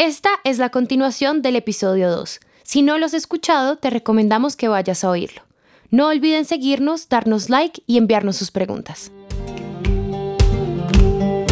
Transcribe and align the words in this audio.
Esta 0.00 0.30
es 0.44 0.56
la 0.56 0.70
continuación 0.70 1.42
del 1.42 1.56
episodio 1.56 2.10
2. 2.10 2.40
Si 2.62 2.80
no 2.80 2.96
lo 2.96 3.04
has 3.04 3.12
escuchado, 3.12 3.76
te 3.76 3.90
recomendamos 3.90 4.56
que 4.56 4.66
vayas 4.66 5.04
a 5.04 5.10
oírlo. 5.10 5.42
No 5.90 6.06
olviden 6.06 6.46
seguirnos, 6.46 7.10
darnos 7.10 7.50
like 7.50 7.82
y 7.86 7.98
enviarnos 7.98 8.36
sus 8.36 8.50
preguntas. 8.50 9.12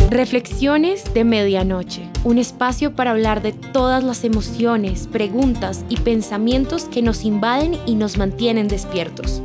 Reflexiones 0.09 1.13
de 1.13 1.25
Medianoche, 1.25 2.09
un 2.25 2.39
espacio 2.39 2.97
para 2.97 3.11
hablar 3.11 3.43
de 3.43 3.53
todas 3.53 4.03
las 4.03 4.25
emociones, 4.25 5.09
preguntas 5.09 5.85
y 5.91 5.99
pensamientos 5.99 6.85
que 6.85 7.03
nos 7.03 7.27
invaden 7.27 7.79
y 7.85 7.96
nos 7.96 8.17
mantienen 8.17 8.67
despiertos. 8.67 9.43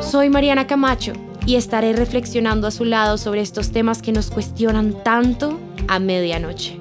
Soy 0.00 0.30
Mariana 0.30 0.66
Camacho 0.66 1.12
y 1.44 1.56
estaré 1.56 1.92
reflexionando 1.92 2.66
a 2.66 2.70
su 2.70 2.86
lado 2.86 3.18
sobre 3.18 3.42
estos 3.42 3.72
temas 3.72 4.00
que 4.00 4.12
nos 4.12 4.30
cuestionan 4.30 5.04
tanto 5.04 5.60
a 5.86 5.98
medianoche. 5.98 6.80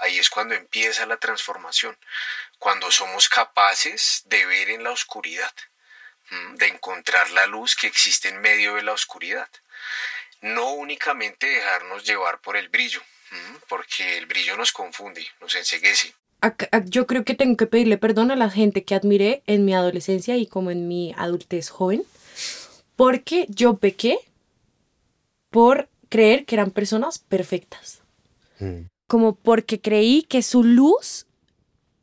Ahí 0.00 0.18
es 0.18 0.30
cuando 0.30 0.54
empieza 0.54 1.06
la 1.06 1.16
transformación, 1.16 1.96
cuando 2.58 2.90
somos 2.90 3.28
capaces 3.28 4.22
de 4.26 4.46
ver 4.46 4.70
en 4.70 4.84
la 4.84 4.90
oscuridad 4.90 5.52
de 6.58 6.68
encontrar 6.68 7.30
la 7.30 7.46
luz 7.46 7.74
que 7.74 7.86
existe 7.86 8.28
en 8.28 8.40
medio 8.40 8.74
de 8.74 8.82
la 8.82 8.92
oscuridad. 8.92 9.48
No 10.42 10.72
únicamente 10.72 11.46
dejarnos 11.46 12.04
llevar 12.04 12.40
por 12.40 12.56
el 12.56 12.68
brillo, 12.68 13.02
porque 13.68 14.18
el 14.18 14.26
brillo 14.26 14.56
nos 14.56 14.72
confunde, 14.72 15.26
nos 15.40 15.54
enseguece. 15.54 16.14
Yo 16.86 17.06
creo 17.06 17.24
que 17.24 17.34
tengo 17.34 17.56
que 17.56 17.66
pedirle 17.66 17.98
perdón 17.98 18.30
a 18.30 18.36
la 18.36 18.48
gente 18.48 18.84
que 18.84 18.94
admiré 18.94 19.42
en 19.46 19.64
mi 19.64 19.74
adolescencia 19.74 20.36
y 20.36 20.46
como 20.46 20.70
en 20.70 20.88
mi 20.88 21.14
adultez 21.18 21.68
joven, 21.68 22.04
porque 22.96 23.46
yo 23.48 23.76
pequé 23.76 24.18
por 25.50 25.90
creer 26.08 26.46
que 26.46 26.54
eran 26.54 26.70
personas 26.70 27.18
perfectas. 27.18 28.00
Mm. 28.58 28.86
Como 29.10 29.34
porque 29.34 29.80
creí 29.80 30.22
que 30.22 30.40
su 30.40 30.62
luz 30.62 31.26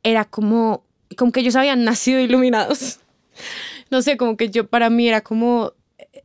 era 0.03 0.25
como, 0.25 0.83
como 1.15 1.31
que 1.31 1.39
ellos 1.39 1.55
habían 1.55 1.85
nacido 1.85 2.19
iluminados 2.19 2.99
no 3.89 4.01
sé, 4.01 4.17
como 4.17 4.37
que 4.37 4.49
yo 4.49 4.67
para 4.67 4.89
mí 4.89 5.07
era 5.07 5.21
como 5.21 5.73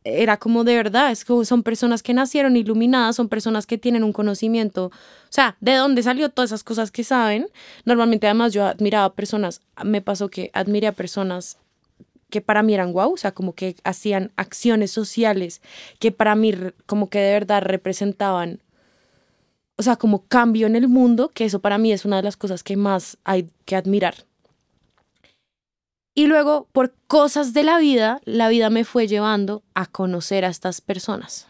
era 0.03 0.37
como 0.37 0.63
de 0.63 0.75
verdad, 0.75 1.11
es 1.11 1.23
que 1.23 1.45
son 1.45 1.63
personas 1.63 2.03
que 2.03 2.13
nacieron 2.13 2.57
iluminadas, 2.57 3.15
son 3.15 3.29
personas 3.29 3.65
que 3.65 3.77
tienen 3.77 4.03
un 4.03 4.11
conocimiento, 4.11 4.87
o 4.87 4.91
sea, 5.29 5.55
de 5.61 5.75
dónde 5.75 6.03
salió 6.03 6.29
todas 6.29 6.49
esas 6.49 6.63
cosas 6.63 6.91
que 6.91 7.03
saben. 7.03 7.47
Normalmente 7.85 8.27
además 8.27 8.53
yo 8.53 8.65
admiraba 8.65 9.13
personas, 9.13 9.61
me 9.83 10.01
pasó 10.01 10.29
que 10.29 10.51
admiré 10.53 10.87
a 10.87 10.91
personas 10.91 11.57
que 12.29 12.41
para 12.41 12.63
mí 12.63 12.73
eran 12.73 12.91
guau, 12.91 13.13
o 13.13 13.17
sea, 13.17 13.31
como 13.31 13.53
que 13.53 13.75
hacían 13.83 14.31
acciones 14.35 14.91
sociales 14.91 15.61
que 15.99 16.11
para 16.11 16.35
mí 16.35 16.53
como 16.85 17.09
que 17.09 17.19
de 17.19 17.31
verdad 17.31 17.61
representaban, 17.61 18.59
o 19.77 19.83
sea, 19.83 19.95
como 19.95 20.25
cambio 20.27 20.67
en 20.67 20.75
el 20.75 20.87
mundo, 20.87 21.29
que 21.33 21.45
eso 21.45 21.59
para 21.59 21.77
mí 21.77 21.91
es 21.91 22.05
una 22.05 22.17
de 22.17 22.23
las 22.23 22.37
cosas 22.37 22.63
que 22.63 22.77
más 22.77 23.17
hay 23.23 23.49
que 23.65 23.75
admirar. 23.75 24.15
Y 26.15 26.27
luego, 26.27 26.67
por 26.71 26.93
cosas 27.07 27.53
de 27.53 27.63
la 27.63 27.79
vida, 27.79 28.21
la 28.25 28.49
vida 28.49 28.69
me 28.69 28.83
fue 28.83 29.07
llevando 29.07 29.63
a 29.73 29.87
conocer 29.87 30.45
a 30.45 30.49
estas 30.49 30.79
personas. 30.79 31.47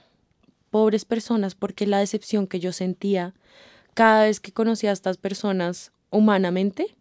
Pobres 0.69 1.03
personas, 1.03 1.53
porque 1.53 1.85
la 1.85 1.99
decepción 1.99 2.47
que 2.47 2.61
yo 2.61 2.71
sentía 2.71 3.33
cada 3.93 4.23
vez 4.23 4.39
que 4.39 4.53
conocía 4.53 4.91
a 4.91 4.93
estas 4.93 5.17
personas 5.17 5.91
humanamente, 6.09 6.95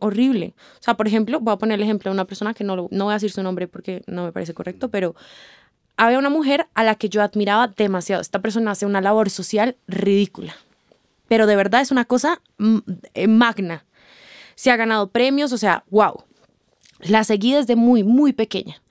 horrible. 0.00 0.54
O 0.78 0.82
sea, 0.82 0.94
por 0.96 1.06
ejemplo, 1.06 1.40
voy 1.40 1.54
a 1.54 1.58
poner 1.58 1.76
el 1.76 1.82
ejemplo 1.82 2.10
de 2.10 2.14
una 2.14 2.26
persona 2.26 2.52
que 2.52 2.64
no, 2.64 2.88
no 2.90 3.04
voy 3.04 3.12
a 3.12 3.14
decir 3.14 3.32
su 3.32 3.42
nombre 3.42 3.68
porque 3.68 4.02
no 4.06 4.24
me 4.24 4.32
parece 4.32 4.52
correcto, 4.52 4.90
pero 4.90 5.14
había 5.96 6.18
una 6.18 6.30
mujer 6.30 6.68
a 6.74 6.84
la 6.84 6.94
que 6.94 7.08
yo 7.08 7.22
admiraba 7.22 7.68
demasiado. 7.68 8.20
Esta 8.20 8.40
persona 8.40 8.72
hace 8.72 8.86
una 8.86 9.00
labor 9.00 9.30
social 9.30 9.76
ridícula, 9.86 10.54
pero 11.28 11.46
de 11.46 11.56
verdad 11.56 11.80
es 11.80 11.90
una 11.90 12.04
cosa 12.04 12.40
mm, 12.58 12.78
eh, 13.14 13.26
magna. 13.28 13.84
Se 14.54 14.70
ha 14.70 14.76
ganado 14.76 15.10
premios, 15.10 15.52
o 15.52 15.58
sea, 15.58 15.84
wow. 15.90 16.24
La 17.00 17.24
seguí 17.24 17.52
desde 17.52 17.76
muy, 17.76 18.04
muy 18.04 18.32
pequeña 18.32 18.82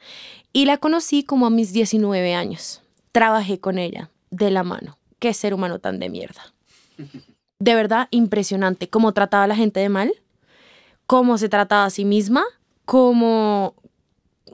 y 0.54 0.66
la 0.66 0.78
conocí 0.78 1.24
como 1.24 1.48
a 1.48 1.50
mis 1.50 1.74
19 1.74 2.34
años. 2.34 2.82
Trabajé 3.12 3.60
con 3.60 3.78
ella 3.78 4.12
de 4.30 4.52
la 4.52 4.64
mano. 4.64 4.98
Qué 5.20 5.34
ser 5.34 5.54
humano 5.54 5.80
tan 5.80 6.00
de 6.00 6.10
mierda. 6.10 6.54
De 7.60 7.76
verdad, 7.76 8.08
impresionante 8.12 8.90
cómo 8.90 9.14
trataba 9.14 9.46
a 9.46 9.48
la 9.48 9.56
gente 9.56 9.80
de 9.80 9.90
mal, 9.90 10.14
cómo 11.08 11.38
se 11.38 11.50
trataba 11.50 11.86
a 11.86 11.90
sí 11.90 12.06
misma, 12.06 12.44
cómo, 12.86 13.76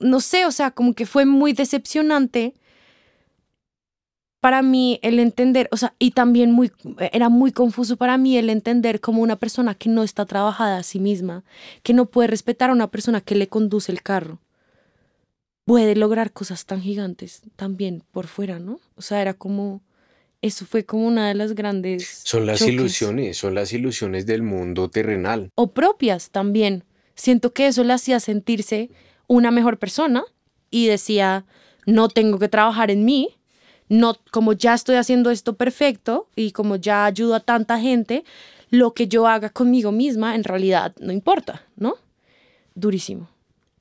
no 0.01 0.19
sé, 0.19 0.45
o 0.45 0.51
sea, 0.51 0.71
como 0.71 0.93
que 0.93 1.05
fue 1.05 1.25
muy 1.25 1.53
decepcionante 1.53 2.53
para 4.41 4.63
mí 4.63 4.99
el 5.03 5.19
entender, 5.19 5.69
o 5.71 5.77
sea, 5.77 5.93
y 5.99 6.11
también 6.11 6.51
muy, 6.51 6.71
era 7.13 7.29
muy 7.29 7.51
confuso 7.51 7.95
para 7.95 8.17
mí 8.17 8.37
el 8.37 8.49
entender 8.49 8.99
como 8.99 9.21
una 9.21 9.35
persona 9.35 9.75
que 9.75 9.87
no 9.87 10.03
está 10.03 10.25
trabajada 10.25 10.77
a 10.77 10.83
sí 10.83 10.99
misma, 10.99 11.43
que 11.83 11.93
no 11.93 12.07
puede 12.07 12.27
respetar 12.27 12.71
a 12.71 12.73
una 12.73 12.89
persona 12.89 13.21
que 13.21 13.35
le 13.35 13.47
conduce 13.47 13.91
el 13.91 14.01
carro, 14.01 14.39
puede 15.63 15.95
lograr 15.95 16.31
cosas 16.31 16.65
tan 16.65 16.81
gigantes 16.81 17.43
también 17.55 18.03
por 18.11 18.25
fuera, 18.25 18.57
¿no? 18.57 18.79
O 18.95 19.03
sea, 19.03 19.21
era 19.21 19.35
como, 19.35 19.83
eso 20.41 20.65
fue 20.65 20.85
como 20.85 21.07
una 21.07 21.27
de 21.27 21.35
las 21.35 21.53
grandes... 21.53 22.21
Son 22.23 22.47
las 22.47 22.63
ilusiones, 22.63 23.37
son 23.37 23.53
las 23.53 23.71
ilusiones 23.73 24.25
del 24.25 24.41
mundo 24.41 24.89
terrenal. 24.89 25.51
O 25.53 25.71
propias 25.71 26.31
también. 26.31 26.83
Siento 27.13 27.53
que 27.53 27.67
eso 27.67 27.83
le 27.83 27.93
hacía 27.93 28.19
sentirse 28.19 28.89
una 29.31 29.49
mejor 29.49 29.79
persona 29.79 30.25
y 30.71 30.87
decía, 30.87 31.45
no 31.85 32.09
tengo 32.09 32.37
que 32.37 32.49
trabajar 32.49 32.91
en 32.91 33.05
mí, 33.05 33.29
no, 33.87 34.17
como 34.29 34.51
ya 34.51 34.73
estoy 34.73 34.97
haciendo 34.97 35.31
esto 35.31 35.55
perfecto 35.55 36.27
y 36.35 36.51
como 36.51 36.75
ya 36.75 37.05
ayudo 37.05 37.35
a 37.35 37.39
tanta 37.39 37.79
gente, 37.79 38.25
lo 38.71 38.93
que 38.93 39.07
yo 39.07 39.27
haga 39.27 39.49
conmigo 39.49 39.93
misma 39.93 40.35
en 40.35 40.43
realidad 40.43 40.93
no 40.99 41.13
importa, 41.13 41.65
¿no? 41.77 41.95
Durísimo. 42.75 43.29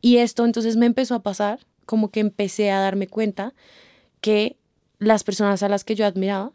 Y 0.00 0.18
esto 0.18 0.44
entonces 0.44 0.76
me 0.76 0.86
empezó 0.86 1.16
a 1.16 1.22
pasar, 1.24 1.58
como 1.84 2.12
que 2.12 2.20
empecé 2.20 2.70
a 2.70 2.78
darme 2.78 3.08
cuenta 3.08 3.52
que 4.20 4.56
las 5.00 5.24
personas 5.24 5.64
a 5.64 5.68
las 5.68 5.82
que 5.82 5.96
yo 5.96 6.06
admiraba 6.06 6.52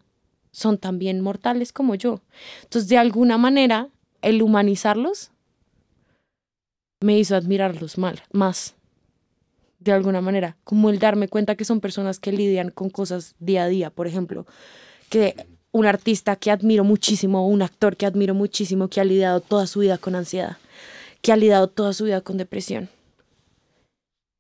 son 0.51 0.77
también 0.77 1.19
mortales 1.19 1.73
como 1.73 1.95
yo. 1.95 2.21
Entonces, 2.63 2.87
de 2.87 2.97
alguna 2.97 3.37
manera, 3.37 3.89
el 4.21 4.41
humanizarlos 4.41 5.31
me 7.01 7.19
hizo 7.19 7.35
admirarlos 7.35 7.97
mal, 7.97 8.23
más 8.31 8.75
de 9.85 9.91
alguna 9.91 10.19
manera, 10.19 10.57
como 10.63 10.89
el 10.89 10.99
darme 10.99 11.27
cuenta 11.27 11.55
que 11.55 11.63
son 11.63 11.79
personas 11.79 12.19
que 12.19 12.31
lidian 12.31 12.71
con 12.71 12.89
cosas 12.89 13.35
día 13.39 13.63
a 13.63 13.67
día, 13.67 13.89
por 13.91 14.07
ejemplo, 14.07 14.45
que 15.09 15.35
un 15.71 15.85
artista 15.85 16.35
que 16.35 16.51
admiro 16.51 16.83
muchísimo, 16.83 17.47
un 17.47 17.61
actor 17.61 17.95
que 17.95 18.05
admiro 18.05 18.33
muchísimo, 18.33 18.87
que 18.87 18.99
ha 18.99 19.03
lidiado 19.03 19.41
toda 19.41 19.67
su 19.67 19.81
vida 19.81 19.97
con 19.97 20.15
ansiedad, 20.15 20.57
que 21.21 21.31
ha 21.31 21.37
lidiado 21.37 21.67
toda 21.67 21.93
su 21.93 22.05
vida 22.05 22.21
con 22.21 22.37
depresión. 22.37 22.89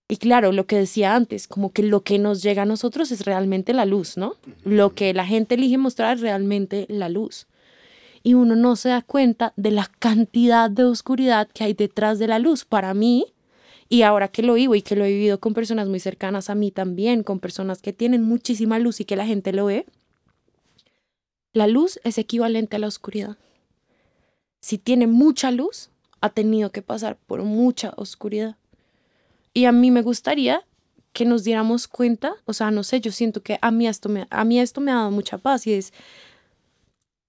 Y 0.07 0.17
claro, 0.17 0.51
lo 0.51 0.65
que 0.65 0.77
decía 0.77 1.15
antes, 1.15 1.47
como 1.47 1.71
que 1.71 1.83
lo 1.83 2.01
que 2.01 2.19
nos 2.19 2.41
llega 2.41 2.63
a 2.63 2.65
nosotros 2.65 3.11
es 3.11 3.25
realmente 3.25 3.73
la 3.73 3.85
luz, 3.85 4.17
¿no? 4.17 4.35
Lo 4.63 4.93
que 4.93 5.13
la 5.13 5.25
gente 5.25 5.55
elige 5.55 5.77
mostrar 5.77 6.17
es 6.17 6.21
realmente 6.21 6.85
la 6.89 7.09
luz. 7.09 7.47
Y 8.23 8.33
uno 8.33 8.55
no 8.55 8.75
se 8.75 8.89
da 8.89 9.01
cuenta 9.01 9.53
de 9.55 9.71
la 9.71 9.89
cantidad 9.99 10.69
de 10.69 10.85
oscuridad 10.85 11.47
que 11.53 11.63
hay 11.63 11.73
detrás 11.73 12.17
de 12.17 12.27
la 12.27 12.39
luz. 12.39 12.65
Para 12.65 12.93
mí, 12.93 13.34
y 13.87 14.01
ahora 14.01 14.29
que 14.29 14.41
lo 14.41 14.55
vivo 14.55 14.75
y 14.75 14.81
que 14.81 14.95
lo 14.95 15.05
he 15.05 15.11
vivido 15.11 15.39
con 15.39 15.53
personas 15.53 15.87
muy 15.87 15.99
cercanas 15.99 16.49
a 16.49 16.55
mí 16.55 16.71
también, 16.71 17.23
con 17.23 17.39
personas 17.39 17.81
que 17.81 17.93
tienen 17.93 18.23
muchísima 18.23 18.79
luz 18.79 18.99
y 18.99 19.05
que 19.05 19.15
la 19.15 19.25
gente 19.25 19.53
lo 19.53 19.65
ve, 19.65 19.85
la 21.53 21.67
luz 21.67 21.99
es 22.03 22.17
equivalente 22.17 22.75
a 22.75 22.79
la 22.79 22.87
oscuridad. 22.87 23.37
Si 24.59 24.77
tiene 24.77 25.07
mucha 25.07 25.51
luz, 25.51 25.89
ha 26.19 26.29
tenido 26.29 26.71
que 26.71 26.81
pasar 26.81 27.17
por 27.17 27.43
mucha 27.43 27.93
oscuridad. 27.97 28.57
Y 29.53 29.65
a 29.65 29.71
mí 29.71 29.91
me 29.91 30.01
gustaría 30.01 30.65
que 31.13 31.23
nos 31.23 31.43
diéramos 31.43 31.87
cuenta, 31.87 32.35
o 32.45 32.51
sea, 32.51 32.71
no 32.71 32.83
sé, 32.83 32.99
yo 32.99 33.11
siento 33.11 33.41
que 33.41 33.57
a 33.61 33.71
mí 33.71 33.87
esto 33.87 34.09
me, 34.09 34.27
a 34.29 34.43
mí 34.43 34.59
esto 34.59 34.81
me 34.81 34.91
ha 34.91 34.95
dado 34.95 35.11
mucha 35.11 35.37
paz 35.37 35.65
y 35.65 35.73
es, 35.73 35.93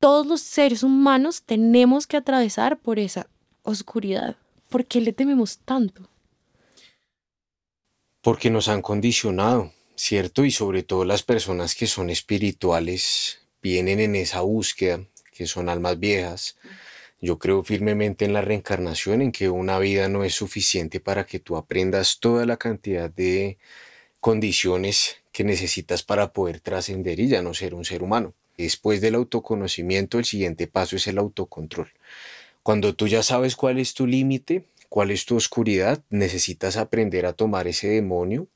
todos 0.00 0.26
los 0.26 0.40
seres 0.40 0.82
humanos 0.82 1.42
tenemos 1.42 2.06
que 2.06 2.16
atravesar 2.16 2.78
por 2.78 2.98
esa 2.98 3.28
oscuridad. 3.62 4.36
¿Por 4.70 4.86
qué 4.86 5.00
le 5.00 5.12
tememos 5.12 5.58
tanto? 5.58 6.08
Porque 8.26 8.50
nos 8.50 8.66
han 8.66 8.82
condicionado, 8.82 9.72
¿cierto? 9.94 10.44
Y 10.44 10.50
sobre 10.50 10.82
todo 10.82 11.04
las 11.04 11.22
personas 11.22 11.76
que 11.76 11.86
son 11.86 12.10
espirituales 12.10 13.38
vienen 13.62 14.00
en 14.00 14.16
esa 14.16 14.40
búsqueda, 14.40 14.98
que 15.32 15.46
son 15.46 15.68
almas 15.68 16.00
viejas. 16.00 16.56
Yo 17.20 17.38
creo 17.38 17.62
firmemente 17.62 18.24
en 18.24 18.32
la 18.32 18.40
reencarnación, 18.40 19.22
en 19.22 19.30
que 19.30 19.48
una 19.48 19.78
vida 19.78 20.08
no 20.08 20.24
es 20.24 20.34
suficiente 20.34 20.98
para 20.98 21.24
que 21.24 21.38
tú 21.38 21.56
aprendas 21.56 22.18
toda 22.18 22.46
la 22.46 22.56
cantidad 22.56 23.08
de 23.08 23.58
condiciones 24.18 25.18
que 25.30 25.44
necesitas 25.44 26.02
para 26.02 26.32
poder 26.32 26.58
trascender 26.58 27.20
y 27.20 27.28
ya 27.28 27.42
no 27.42 27.54
ser 27.54 27.74
un 27.74 27.84
ser 27.84 28.02
humano. 28.02 28.34
Después 28.58 29.00
del 29.00 29.14
autoconocimiento, 29.14 30.18
el 30.18 30.24
siguiente 30.24 30.66
paso 30.66 30.96
es 30.96 31.06
el 31.06 31.18
autocontrol. 31.18 31.92
Cuando 32.64 32.92
tú 32.96 33.06
ya 33.06 33.22
sabes 33.22 33.54
cuál 33.54 33.78
es 33.78 33.94
tu 33.94 34.04
límite, 34.04 34.64
cuál 34.96 35.10
es 35.10 35.26
tu 35.26 35.36
oscuridad, 35.36 36.02
necesitas 36.08 36.78
aprender 36.78 37.26
a 37.26 37.34
tomar 37.34 37.68
ese 37.68 37.86
demonio 37.86 38.48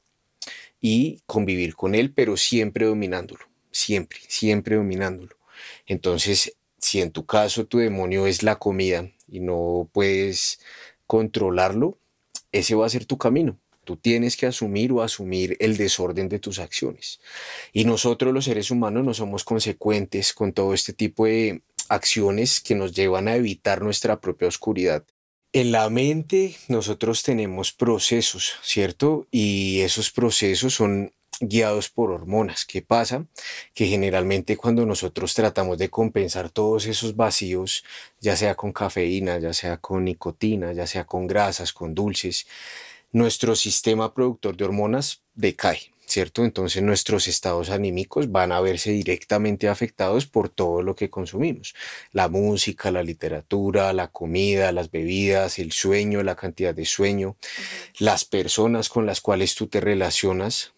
y 0.80 1.20
convivir 1.26 1.76
con 1.76 1.94
él, 1.94 2.14
pero 2.14 2.38
siempre 2.38 2.86
dominándolo, 2.86 3.44
siempre, 3.70 4.20
siempre 4.26 4.76
dominándolo. 4.76 5.36
Entonces, 5.84 6.56
si 6.78 7.02
en 7.02 7.10
tu 7.10 7.26
caso 7.26 7.66
tu 7.66 7.76
demonio 7.76 8.26
es 8.26 8.42
la 8.42 8.56
comida 8.56 9.06
y 9.28 9.40
no 9.40 9.90
puedes 9.92 10.60
controlarlo, 11.06 11.98
ese 12.52 12.74
va 12.74 12.86
a 12.86 12.88
ser 12.88 13.04
tu 13.04 13.18
camino. 13.18 13.58
Tú 13.84 13.98
tienes 13.98 14.38
que 14.38 14.46
asumir 14.46 14.92
o 14.92 15.02
asumir 15.02 15.58
el 15.60 15.76
desorden 15.76 16.30
de 16.30 16.38
tus 16.38 16.58
acciones. 16.58 17.20
Y 17.70 17.84
nosotros 17.84 18.32
los 18.32 18.46
seres 18.46 18.70
humanos 18.70 19.04
no 19.04 19.12
somos 19.12 19.44
consecuentes 19.44 20.32
con 20.32 20.54
todo 20.54 20.72
este 20.72 20.94
tipo 20.94 21.26
de 21.26 21.60
acciones 21.90 22.62
que 22.62 22.74
nos 22.74 22.94
llevan 22.94 23.28
a 23.28 23.36
evitar 23.36 23.82
nuestra 23.82 24.22
propia 24.22 24.48
oscuridad. 24.48 25.04
En 25.52 25.72
la 25.72 25.90
mente 25.90 26.56
nosotros 26.68 27.24
tenemos 27.24 27.72
procesos, 27.72 28.54
¿cierto? 28.62 29.26
Y 29.32 29.80
esos 29.80 30.12
procesos 30.12 30.74
son 30.74 31.12
guiados 31.40 31.88
por 31.88 32.12
hormonas. 32.12 32.64
¿Qué 32.64 32.82
pasa? 32.82 33.26
Que 33.74 33.86
generalmente 33.86 34.56
cuando 34.56 34.86
nosotros 34.86 35.34
tratamos 35.34 35.76
de 35.78 35.90
compensar 35.90 36.50
todos 36.50 36.86
esos 36.86 37.16
vacíos, 37.16 37.84
ya 38.20 38.36
sea 38.36 38.54
con 38.54 38.72
cafeína, 38.72 39.38
ya 39.40 39.52
sea 39.52 39.78
con 39.78 40.04
nicotina, 40.04 40.72
ya 40.72 40.86
sea 40.86 41.04
con 41.04 41.26
grasas, 41.26 41.72
con 41.72 41.96
dulces, 41.96 42.46
nuestro 43.10 43.56
sistema 43.56 44.14
productor 44.14 44.56
de 44.56 44.64
hormonas 44.66 45.22
decae. 45.34 45.90
¿Cierto? 46.10 46.44
Entonces 46.44 46.82
nuestros 46.82 47.28
estados 47.28 47.70
anímicos 47.70 48.30
van 48.32 48.52
a 48.52 48.60
verse 48.60 48.90
directamente 48.90 49.68
afectados 49.68 50.26
por 50.26 50.48
todo 50.48 50.82
lo 50.82 50.94
que 50.94 51.08
consumimos. 51.08 51.74
La 52.12 52.28
música, 52.28 52.90
la 52.90 53.02
literatura, 53.02 53.92
la 53.92 54.08
comida, 54.08 54.72
las 54.72 54.90
bebidas, 54.90 55.58
el 55.58 55.72
sueño, 55.72 56.22
la 56.22 56.34
cantidad 56.34 56.74
de 56.74 56.84
sueño, 56.84 57.36
las 57.98 58.24
personas 58.24 58.88
con 58.88 59.06
las 59.06 59.20
cuales 59.20 59.54
tú 59.54 59.68
te 59.68 59.80
relacionas. 59.80 60.74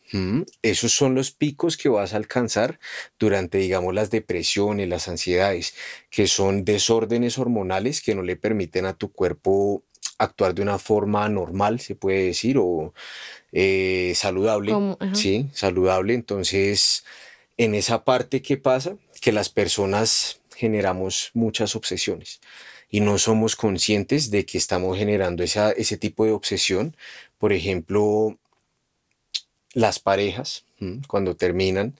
Esos 0.61 0.93
son 0.93 1.15
los 1.15 1.31
picos 1.31 1.79
que 1.79 1.89
vas 1.89 2.13
a 2.13 2.19
alcanzar 2.19 2.79
durante, 3.19 3.57
digamos, 3.57 3.95
las 3.95 4.11
depresiones, 4.11 4.87
las 4.87 5.09
ansiedades, 5.09 5.75
que 6.11 6.27
son 6.27 6.67
desórdenes 6.67 7.39
hormonales 7.39 8.03
que 8.03 8.15
no 8.15 8.21
le 8.21 8.37
permiten 8.37 8.85
a 8.85 8.93
tu 8.93 9.11
cuerpo 9.11 9.85
actuar 10.19 10.55
de 10.55 10.61
una 10.61 10.79
forma 10.79 11.27
normal, 11.31 11.81
se 11.81 11.95
puede 11.95 12.27
decir, 12.27 12.59
o 12.59 12.93
eh, 13.53 14.13
saludable. 14.17 14.75
Sí, 15.13 15.49
saludable. 15.53 16.15
Entonces, 16.15 17.05
en 17.57 17.75
esa 17.75 18.05
parte, 18.05 18.43
¿qué 18.43 18.57
pasa? 18.57 18.97
Que 19.21 19.33
las 19.33 19.49
personas 19.49 20.41
generamos 20.57 21.31
muchas 21.35 21.77
obsesiones 21.77 22.41
y 22.91 23.01
no 23.01 23.19
somos 23.19 23.57
conscientes 23.57 24.31
de 24.31 24.45
que 24.45 24.59
estamos 24.59 24.99
generando 24.99 25.43
esa, 25.43 25.73
ese 25.73 25.97
tipo 25.97 26.25
de 26.25 26.33
obsesión. 26.33 26.97
Por 27.39 27.53
ejemplo, 27.53 28.39
las 29.75 29.99
parejas, 29.99 30.65
cuando 31.07 31.37
terminan, 31.37 31.95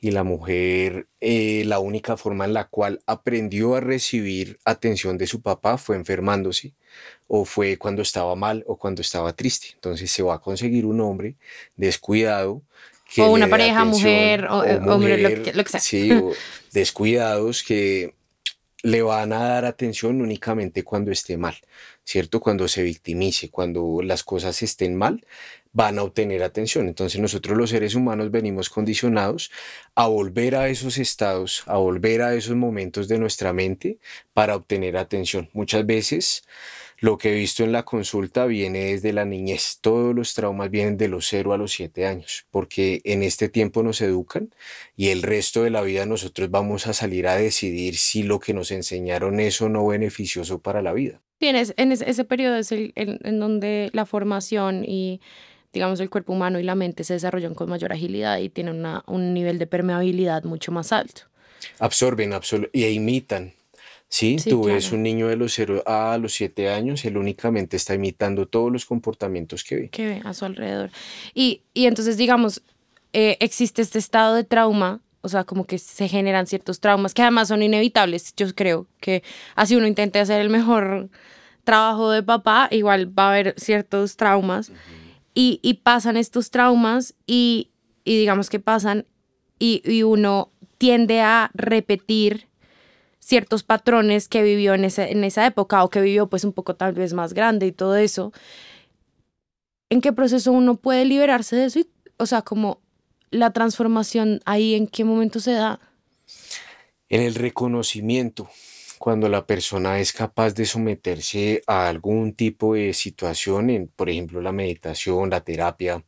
y 0.00 0.12
la 0.12 0.22
mujer, 0.22 1.08
eh, 1.20 1.64
la 1.66 1.80
única 1.80 2.16
forma 2.16 2.44
en 2.44 2.54
la 2.54 2.64
cual 2.68 3.00
aprendió 3.06 3.74
a 3.74 3.80
recibir 3.80 4.58
atención 4.64 5.18
de 5.18 5.26
su 5.26 5.42
papá 5.42 5.76
fue 5.76 5.96
enfermándose, 5.96 6.72
o 7.26 7.44
fue 7.44 7.76
cuando 7.76 8.02
estaba 8.02 8.34
mal 8.36 8.64
o 8.66 8.76
cuando 8.76 9.02
estaba 9.02 9.32
triste. 9.32 9.68
Entonces 9.74 10.10
se 10.10 10.22
va 10.22 10.34
a 10.34 10.40
conseguir 10.40 10.86
un 10.86 11.00
hombre 11.00 11.34
descuidado. 11.76 12.62
o 13.18 13.30
una 13.30 13.48
pareja, 13.48 13.84
mujer, 13.84 14.46
o, 14.46 14.64
eh, 14.64 14.78
hombre, 14.86 15.18
lo 15.18 15.64
que, 15.64 15.70
sea. 15.70 15.80
Sí, 15.80 16.12
o 16.12 16.32
descuidados 16.72 17.62
que 17.62 18.14
le 18.82 19.02
van 19.02 19.32
a 19.32 19.40
dar 19.40 19.64
atención 19.64 20.20
únicamente 20.20 20.84
cuando 20.84 21.10
esté 21.10 21.36
mal, 21.36 21.56
¿cierto? 22.04 22.40
Cuando 22.40 22.68
se 22.68 22.82
victimice, 22.82 23.50
cuando 23.50 24.00
las 24.02 24.22
cosas 24.22 24.62
estén 24.62 24.94
mal, 24.94 25.24
van 25.72 25.98
a 25.98 26.02
obtener 26.02 26.42
atención. 26.42 26.88
Entonces 26.88 27.20
nosotros 27.20 27.56
los 27.56 27.70
seres 27.70 27.94
humanos 27.94 28.30
venimos 28.30 28.70
condicionados 28.70 29.50
a 29.94 30.06
volver 30.06 30.56
a 30.56 30.68
esos 30.68 30.98
estados, 30.98 31.62
a 31.66 31.76
volver 31.76 32.22
a 32.22 32.34
esos 32.34 32.56
momentos 32.56 33.08
de 33.08 33.18
nuestra 33.18 33.52
mente 33.52 33.98
para 34.32 34.56
obtener 34.56 34.96
atención. 34.96 35.48
Muchas 35.52 35.84
veces 35.86 36.44
lo 37.00 37.16
que 37.16 37.30
he 37.30 37.34
visto 37.34 37.62
en 37.62 37.70
la 37.70 37.84
consulta 37.84 38.46
viene 38.46 38.86
desde 38.86 39.12
la 39.12 39.24
niñez. 39.24 39.78
Todos 39.80 40.14
los 40.14 40.34
traumas 40.34 40.70
vienen 40.70 40.96
de 40.96 41.08
los 41.08 41.28
0 41.28 41.52
a 41.52 41.58
los 41.58 41.72
7 41.72 42.06
años, 42.06 42.46
porque 42.50 43.00
en 43.04 43.22
este 43.22 43.48
tiempo 43.48 43.84
nos 43.84 44.00
educan 44.00 44.52
y 44.96 45.10
el 45.10 45.22
resto 45.22 45.62
de 45.62 45.70
la 45.70 45.82
vida 45.82 46.06
nosotros 46.06 46.50
vamos 46.50 46.88
a 46.88 46.94
salir 46.94 47.28
a 47.28 47.36
decidir 47.36 47.96
si 47.96 48.24
lo 48.24 48.40
que 48.40 48.52
nos 48.52 48.72
enseñaron 48.72 49.38
es 49.38 49.60
o 49.60 49.68
no 49.68 49.86
beneficioso 49.86 50.60
para 50.60 50.82
la 50.82 50.92
vida. 50.92 51.20
Tienes 51.38 51.72
en 51.76 51.92
ese, 51.92 52.24
periodo 52.24 52.56
es 52.56 52.72
el, 52.72 52.92
en 52.96 53.38
donde 53.38 53.90
la 53.92 54.04
formación 54.04 54.84
y 54.84 55.20
digamos, 55.72 56.00
el 56.00 56.10
cuerpo 56.10 56.32
humano 56.32 56.58
y 56.58 56.62
la 56.62 56.74
mente 56.74 57.04
se 57.04 57.14
desarrollan 57.14 57.54
con 57.54 57.68
mayor 57.68 57.92
agilidad 57.92 58.38
y 58.38 58.48
tienen 58.48 58.76
una, 58.76 59.04
un 59.06 59.34
nivel 59.34 59.58
de 59.58 59.66
permeabilidad 59.66 60.44
mucho 60.44 60.72
más 60.72 60.92
alto. 60.92 61.22
Absorben 61.78 62.32
y 62.72 62.84
imitan. 62.86 63.52
Sí, 64.10 64.36
tú 64.48 64.64
ves 64.64 64.90
un 64.92 65.02
niño 65.02 65.28
de 65.28 65.36
los 65.36 65.52
0 65.52 65.82
a 65.84 66.16
los 66.16 66.32
7 66.32 66.70
años, 66.70 67.04
él 67.04 67.18
únicamente 67.18 67.76
está 67.76 67.92
imitando 67.92 68.46
todos 68.46 68.72
los 68.72 68.86
comportamientos 68.86 69.64
que 69.64 69.76
ve. 69.76 69.88
Que 69.90 70.06
ve 70.06 70.22
a 70.24 70.32
su 70.32 70.46
alrededor. 70.46 70.90
Y, 71.34 71.60
y 71.74 71.84
entonces, 71.84 72.16
digamos, 72.16 72.62
eh, 73.12 73.36
existe 73.40 73.82
este 73.82 73.98
estado 73.98 74.34
de 74.34 74.44
trauma, 74.44 75.00
o 75.20 75.28
sea, 75.28 75.44
como 75.44 75.66
que 75.66 75.76
se 75.76 76.08
generan 76.08 76.46
ciertos 76.46 76.80
traumas 76.80 77.12
que 77.12 77.20
además 77.20 77.48
son 77.48 77.62
inevitables. 77.62 78.34
Yo 78.34 78.54
creo 78.54 78.86
que 79.00 79.22
así 79.54 79.76
uno 79.76 79.86
intente 79.86 80.20
hacer 80.20 80.40
el 80.40 80.48
mejor 80.48 81.10
trabajo 81.64 82.10
de 82.10 82.22
papá, 82.22 82.68
igual 82.70 83.16
va 83.16 83.26
a 83.26 83.30
haber 83.32 83.54
ciertos 83.58 84.16
traumas 84.16 84.72
y, 85.40 85.74
pasan 85.84 86.16
estos 86.16 86.50
traumas 86.50 87.14
y, 87.24 87.70
digamos 88.04 88.50
que 88.50 88.58
pasan 88.58 89.06
y, 89.60 90.02
uno 90.02 90.50
tiende 90.78 91.20
a 91.20 91.52
repetir 91.54 92.48
ciertos 93.20 93.62
patrones 93.62 94.26
que 94.26 94.42
vivió 94.42 94.74
en, 94.74 94.84
en 94.84 95.24
esa 95.24 95.46
época 95.46 95.84
o 95.84 95.90
que 95.90 96.00
vivió 96.00 96.28
pues 96.28 96.42
un 96.42 96.52
poco 96.52 96.74
tal 96.74 96.92
vez 96.92 97.12
más 97.14 97.34
grande 97.34 97.66
y 97.66 97.72
todo 97.72 97.96
eso. 97.96 98.32
¿En 99.90 100.00
qué 100.00 100.12
proceso 100.12 100.50
uno 100.50 100.74
puede 100.76 101.04
liberarse 101.04 101.54
de 101.54 101.66
eso? 101.66 101.80
o 102.20 102.26
sea, 102.26 102.42
como 102.42 102.80
la 103.30 103.52
transformación 103.52 104.40
ahí, 104.44 104.74
¿en 104.74 104.88
qué 104.88 105.04
momento 105.04 105.38
se 105.38 105.52
da? 105.52 105.78
En 107.08 107.22
el 107.22 107.36
reconocimiento 107.36 108.50
cuando 108.98 109.28
la 109.28 109.46
persona 109.46 110.00
es 110.00 110.12
capaz 110.12 110.54
de 110.54 110.66
someterse 110.66 111.62
a 111.66 111.88
algún 111.88 112.34
tipo 112.34 112.74
de 112.74 112.92
situación, 112.94 113.70
en, 113.70 113.88
por 113.88 114.10
ejemplo 114.10 114.40
la 114.40 114.52
meditación, 114.52 115.30
la 115.30 115.42
terapia, 115.42 116.04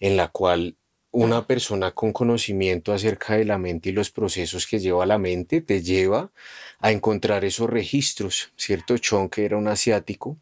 en 0.00 0.16
la 0.16 0.28
cual 0.28 0.76
una 1.12 1.46
persona 1.46 1.92
con 1.92 2.12
conocimiento 2.12 2.92
acerca 2.92 3.36
de 3.36 3.44
la 3.44 3.58
mente 3.58 3.90
y 3.90 3.92
los 3.92 4.10
procesos 4.10 4.66
que 4.66 4.78
lleva 4.78 5.06
la 5.06 5.18
mente 5.18 5.60
te 5.60 5.82
lleva 5.82 6.32
a 6.78 6.92
encontrar 6.92 7.44
esos 7.44 7.68
registros, 7.68 8.52
¿cierto? 8.56 8.96
Chon, 8.98 9.28
que 9.28 9.44
era 9.44 9.56
un 9.56 9.68
asiático, 9.68 10.38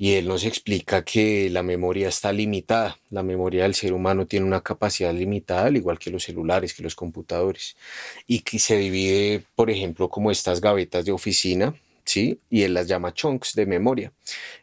y 0.00 0.14
él 0.14 0.28
nos 0.28 0.44
explica 0.44 1.04
que 1.04 1.50
la 1.50 1.64
memoria 1.64 2.08
está 2.08 2.32
limitada. 2.32 2.98
La 3.10 3.24
memoria 3.24 3.64
del 3.64 3.74
ser 3.74 3.92
humano 3.92 4.26
tiene 4.26 4.46
una 4.46 4.62
capacidad 4.62 5.12
limitada, 5.12 5.66
al 5.66 5.76
igual 5.76 5.98
que 5.98 6.10
los 6.10 6.22
celulares, 6.22 6.72
que 6.72 6.84
los 6.84 6.94
computadores, 6.94 7.76
y 8.26 8.40
que 8.40 8.60
se 8.60 8.76
divide, 8.76 9.42
por 9.56 9.70
ejemplo, 9.70 10.08
como 10.08 10.30
estas 10.30 10.60
gavetas 10.60 11.04
de 11.04 11.10
oficina, 11.10 11.74
¿sí? 12.04 12.40
Y 12.48 12.62
él 12.62 12.74
las 12.74 12.86
llama 12.86 13.12
chunks 13.12 13.54
de 13.54 13.66
memoria, 13.66 14.12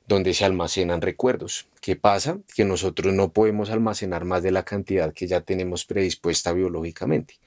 donde 0.07 0.33
se 0.33 0.45
almacenan 0.45 1.01
recuerdos. 1.01 1.67
¿Qué 1.81 1.97
pasa? 1.97 2.39
Que 2.55 2.63
nosotros 2.63 3.13
no 3.13 3.33
podemos 3.33 3.69
almacenar 3.69 4.23
más 4.23 4.41
de 4.41 4.51
la 4.51 4.63
cantidad 4.63 5.13
que 5.13 5.27
ya 5.27 5.41
tenemos 5.41 5.85
predispuesta 5.85 6.53
biológicamente. 6.53 7.39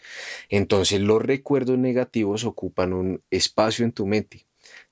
Entonces 0.50 1.00
los 1.00 1.22
recuerdos 1.22 1.78
negativos 1.78 2.44
ocupan 2.44 2.92
un 2.92 3.22
espacio 3.30 3.86
en 3.86 3.92
tu 3.92 4.06
mente 4.06 4.47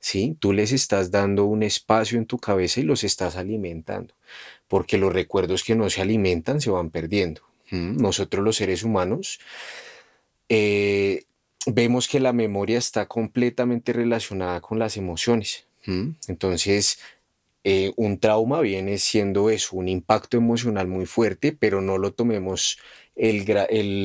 ¿sí? 0.06 0.36
Tú 0.38 0.52
les 0.52 0.70
estás 0.70 1.10
dando 1.10 1.46
un 1.46 1.64
espacio 1.64 2.16
en 2.16 2.26
tu 2.26 2.38
cabeza 2.38 2.78
y 2.78 2.84
los 2.84 3.02
estás 3.02 3.34
alimentando, 3.34 4.14
porque 4.68 4.98
los 4.98 5.12
recuerdos 5.12 5.64
que 5.64 5.74
no 5.74 5.90
se 5.90 6.00
alimentan 6.00 6.60
se 6.60 6.70
van 6.70 6.90
perdiendo. 6.90 7.42
Nosotros 7.72 8.44
los 8.44 8.54
seres 8.54 8.84
humanos 8.84 9.40
eh, 10.48 11.24
vemos 11.66 12.06
que 12.06 12.20
la 12.20 12.32
memoria 12.32 12.78
está 12.78 13.06
completamente 13.06 13.92
relacionada 13.92 14.60
con 14.60 14.78
las 14.78 14.96
emociones. 14.96 15.66
Entonces, 16.28 17.00
eh, 17.64 17.92
un 17.96 18.20
trauma 18.20 18.60
viene 18.60 18.98
siendo 18.98 19.50
eso, 19.50 19.74
un 19.74 19.88
impacto 19.88 20.36
emocional 20.36 20.86
muy 20.86 21.06
fuerte, 21.06 21.50
pero 21.50 21.80
no 21.80 21.98
lo 21.98 22.12
tomemos, 22.12 22.78
el, 23.16 23.44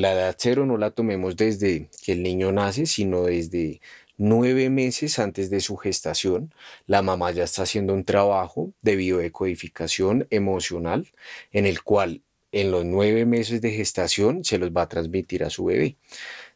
la 0.00 0.12
edad 0.12 0.36
cero 0.36 0.66
no 0.66 0.76
la 0.78 0.90
tomemos 0.90 1.36
desde 1.36 1.88
que 2.04 2.12
el 2.12 2.24
niño 2.24 2.50
nace, 2.50 2.86
sino 2.86 3.22
desde 3.22 3.80
nueve 4.16 4.70
meses 4.70 5.18
antes 5.18 5.50
de 5.50 5.60
su 5.60 5.76
gestación, 5.76 6.54
la 6.86 7.02
mamá 7.02 7.30
ya 7.32 7.44
está 7.44 7.62
haciendo 7.62 7.94
un 7.94 8.04
trabajo 8.04 8.72
de 8.82 8.96
biodecodificación 8.96 10.26
emocional 10.30 11.10
en 11.52 11.66
el 11.66 11.82
cual 11.82 12.22
en 12.52 12.70
los 12.70 12.84
nueve 12.84 13.24
meses 13.26 13.60
de 13.62 13.72
gestación 13.72 14.44
se 14.44 14.58
los 14.58 14.70
va 14.70 14.82
a 14.82 14.88
transmitir 14.88 15.44
a 15.44 15.50
su 15.50 15.64
bebé. 15.64 15.96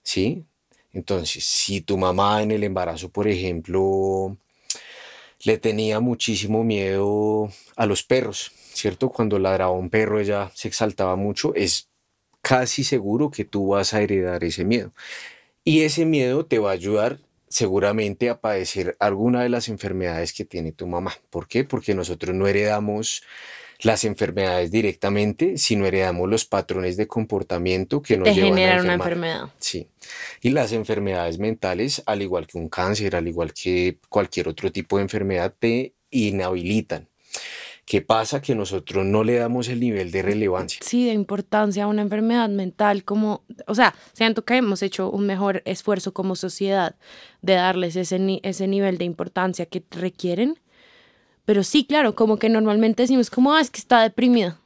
¿Sí? 0.03 0.45
Entonces, 0.93 1.45
si 1.45 1.81
tu 1.81 1.99
mamá 1.99 2.43
en 2.43 2.51
el 2.53 2.65
embarazo, 2.65 3.11
por 3.11 3.29
ejemplo, 3.29 4.37
le 5.45 5.59
tenía 5.59 6.01
muchísimo 6.01 6.65
miedo 6.65 7.51
a 7.77 7.87
los 7.87 8.03
perros, 8.03 8.53
¿cierto? 8.73 9.11
Cuando 9.11 9.39
ladraba 9.39 9.73
un 9.73 9.91
perro 9.91 10.21
ella 10.21 10.51
se 10.55 10.69
exaltaba 10.69 11.17
mucho, 11.17 11.55
es 11.55 11.89
casi 12.43 12.85
seguro 12.85 13.31
que 13.31 13.45
tú 13.45 13.69
vas 13.69 13.93
a 13.93 14.03
heredar 14.03 14.45
ese 14.45 14.65
miedo 14.65 14.93
Y 15.65 15.83
ese 15.83 16.05
miedo 16.07 16.47
te 16.47 16.61
va 16.61 16.71
a 16.71 16.75
ayudar 16.75 17.19
seguramente 17.49 18.29
a 18.29 18.41
padecer 18.41 18.97
alguna 18.99 19.43
de 19.43 19.49
las 19.49 19.69
enfermedades 19.69 20.33
que 20.33 20.45
tiene 20.45 20.73
tu 20.73 20.87
mamá. 20.87 21.15
¿Por 21.31 21.49
qué? 21.49 21.65
Porque 21.65 21.95
nosotros 21.95 22.35
no 22.35 22.47
heredamos 22.47 23.23
las 23.81 24.05
enfermedades 24.05 24.71
directamente, 24.71 25.59
sino 25.59 25.87
heredamos 25.87 26.29
los 26.29 26.45
patrones 26.45 26.97
de 26.97 27.07
comportamiento 27.07 28.01
que 28.03 28.17
nos 28.17 28.29
Te 28.29 28.35
llevan 28.35 28.53
a 28.53 28.57
generan 28.57 28.85
una 28.85 28.95
enfermedad. 28.95 29.51
Sí. 29.59 29.89
Y 30.41 30.51
las 30.51 30.73
enfermedades 30.73 31.39
mentales, 31.39 32.03
al 32.07 32.23
igual 32.23 32.47
que 32.47 32.59
un 32.59 32.69
cáncer, 32.69 33.17
al 33.17 33.29
igual 33.29 33.53
que 33.53 33.99
cualquier 34.09 34.49
otro 34.49 34.73
tipo 34.73 34.97
de 34.97 35.03
enfermedad, 35.03 35.55
te 35.59 35.95
inhabilitan. 36.11 37.09
¿Qué 37.87 38.03
pasa? 38.03 38.43
Que 38.43 38.57
nosotros 38.57 39.07
no 39.07 39.23
le 39.23 39.37
damos 39.37 39.69
el 39.69 39.79
nivel 39.79 40.11
de 40.11 40.21
relevancia. 40.21 40.81
Sí, 40.83 41.07
de 41.07 41.13
importancia 41.13 41.85
a 41.85 41.87
una 41.87 42.03
enfermedad 42.03 42.49
mental, 42.49 43.05
como, 43.05 43.45
o 43.69 43.77
sea, 43.77 43.95
siento 44.13 44.45
que 44.45 44.57
hemos 44.57 44.83
hecho 44.83 45.09
un 45.09 45.25
mejor 45.25 45.63
esfuerzo 45.65 46.13
como 46.13 46.35
sociedad 46.35 46.97
de 47.43 47.55
darles 47.55 47.95
ese, 47.95 48.41
ese 48.43 48.67
nivel 48.67 48.99
de 48.99 49.05
importancia 49.05 49.67
que 49.67 49.85
requieren. 49.93 50.59
Pero 51.45 51.63
sí, 51.63 51.85
claro, 51.85 52.17
como 52.17 52.41
que 52.41 52.49
normalmente 52.49 53.05
decimos 53.05 53.31
como, 53.31 53.55
ah, 53.55 53.61
es 53.61 53.71
que 53.71 53.79
está 53.79 54.03
deprimida. 54.03 54.59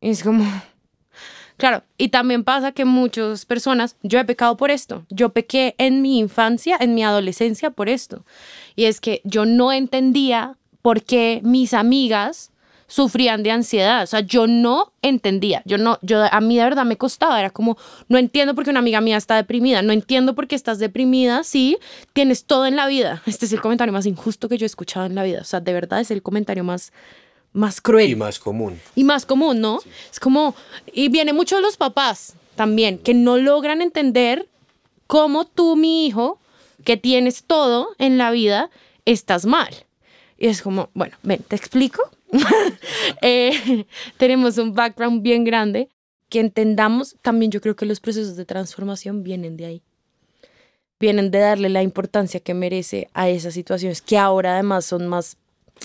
Y 0.00 0.08
es 0.08 0.22
como, 0.22 0.44
claro, 1.58 1.84
y 1.98 2.08
también 2.08 2.42
pasa 2.42 2.72
que 2.72 2.86
muchas 2.86 3.44
personas, 3.44 3.96
yo 4.02 4.18
he 4.18 4.24
pecado 4.24 4.56
por 4.56 4.70
esto, 4.70 5.04
yo 5.10 5.34
pequé 5.34 5.74
en 5.76 6.00
mi 6.00 6.20
infancia, 6.20 6.78
en 6.80 6.94
mi 6.94 7.04
adolescencia 7.04 7.68
por 7.68 7.90
esto. 7.90 8.24
Y 8.76 8.86
es 8.86 9.02
que 9.02 9.20
yo 9.24 9.44
no 9.44 9.72
entendía 9.72 10.56
por 10.84 11.02
qué 11.02 11.40
mis 11.42 11.72
amigas 11.72 12.50
sufrían 12.88 13.42
de 13.42 13.50
ansiedad, 13.50 14.02
o 14.02 14.06
sea, 14.06 14.20
yo 14.20 14.46
no 14.46 14.92
entendía, 15.00 15.62
yo 15.64 15.78
no, 15.78 15.98
yo 16.02 16.22
a 16.30 16.40
mí 16.42 16.58
de 16.58 16.62
verdad 16.62 16.84
me 16.84 16.98
costaba, 16.98 17.40
era 17.40 17.48
como, 17.48 17.78
no 18.08 18.18
entiendo 18.18 18.54
por 18.54 18.64
qué 18.64 18.70
una 18.70 18.80
amiga 18.80 19.00
mía 19.00 19.16
está 19.16 19.36
deprimida, 19.36 19.80
no 19.80 19.94
entiendo 19.94 20.34
por 20.34 20.46
qué 20.46 20.54
estás 20.54 20.78
deprimida 20.78 21.42
si 21.42 21.78
tienes 22.12 22.44
todo 22.44 22.66
en 22.66 22.76
la 22.76 22.86
vida. 22.86 23.22
Este 23.24 23.46
es 23.46 23.54
el 23.54 23.62
comentario 23.62 23.94
más 23.94 24.04
injusto 24.04 24.46
que 24.50 24.58
yo 24.58 24.66
he 24.66 24.68
escuchado 24.68 25.06
en 25.06 25.14
la 25.14 25.22
vida, 25.22 25.40
o 25.40 25.44
sea, 25.44 25.60
de 25.60 25.72
verdad 25.72 26.00
es 26.00 26.10
el 26.10 26.22
comentario 26.22 26.64
más, 26.64 26.92
más 27.54 27.80
cruel 27.80 28.10
Y 28.10 28.14
más 28.14 28.38
común. 28.38 28.78
y 28.94 29.04
más 29.04 29.24
común, 29.24 29.62
¿no? 29.62 29.80
Es 30.12 30.20
como, 30.20 30.54
y 30.92 31.08
viene 31.08 31.32
mucho 31.32 31.56
de 31.56 31.62
los 31.62 31.78
papás 31.78 32.34
también, 32.56 32.98
que 32.98 33.14
no 33.14 33.38
logran 33.38 33.80
entender 33.80 34.50
cómo 35.06 35.46
tú, 35.46 35.76
mi 35.76 36.06
hijo, 36.06 36.38
que 36.84 36.98
tienes 36.98 37.44
todo 37.44 37.88
en 37.96 38.18
la 38.18 38.30
vida, 38.30 38.68
estás 39.06 39.46
mal. 39.46 39.86
Y 40.44 40.48
es 40.48 40.60
como, 40.60 40.90
bueno, 40.92 41.16
ven, 41.22 41.42
te 41.48 41.56
explico. 41.56 42.02
Eh, 43.22 43.86
tenemos 44.18 44.58
un 44.58 44.74
background 44.74 45.22
bien 45.22 45.44
grande 45.44 45.88
que 46.28 46.40
entendamos, 46.40 47.16
también 47.22 47.50
yo 47.50 47.62
creo 47.62 47.76
que 47.76 47.86
los 47.86 48.00
procesos 48.00 48.36
de 48.36 48.44
transformación 48.44 49.22
vienen 49.22 49.56
de 49.56 49.64
ahí. 49.64 49.82
Vienen 51.00 51.30
de 51.30 51.38
darle 51.38 51.70
la 51.70 51.82
importancia 51.82 52.40
que 52.40 52.52
merece 52.52 53.08
a 53.14 53.30
esas 53.30 53.54
situaciones 53.54 54.02
que 54.02 54.18
ahora 54.18 54.52
además 54.52 54.84
son 54.84 55.06
más, 55.06 55.38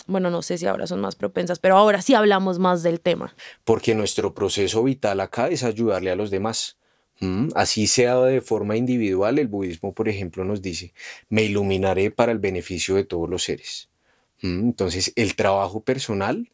bueno, 0.07 0.29
no 0.29 0.41
sé 0.41 0.57
si 0.57 0.65
ahora 0.65 0.87
son 0.87 0.99
más 0.99 1.15
propensas, 1.15 1.59
pero 1.59 1.77
ahora 1.77 2.01
sí 2.01 2.13
hablamos 2.13 2.59
más 2.59 2.83
del 2.83 2.99
tema. 2.99 3.33
Porque 3.63 3.95
nuestro 3.95 4.33
proceso 4.33 4.83
vital 4.83 5.21
acá 5.21 5.47
es 5.47 5.63
ayudarle 5.63 6.11
a 6.11 6.17
los 6.17 6.31
demás. 6.31 6.77
Mm, 7.21 7.49
Así 7.55 7.87
sea 7.87 8.19
de 8.19 8.41
forma 8.41 8.75
individual, 8.75 9.39
el 9.39 9.47
budismo, 9.47 9.93
por 9.93 10.09
ejemplo, 10.09 10.43
nos 10.43 10.61
dice, 10.61 10.93
me 11.29 11.43
iluminaré 11.43 12.11
para 12.11 12.33
el 12.33 12.39
beneficio 12.39 12.95
de 12.95 13.05
todos 13.05 13.29
los 13.29 13.43
seres. 13.43 13.89
Entonces, 14.41 15.11
el 15.15 15.35
trabajo 15.35 15.81
personal, 15.81 16.49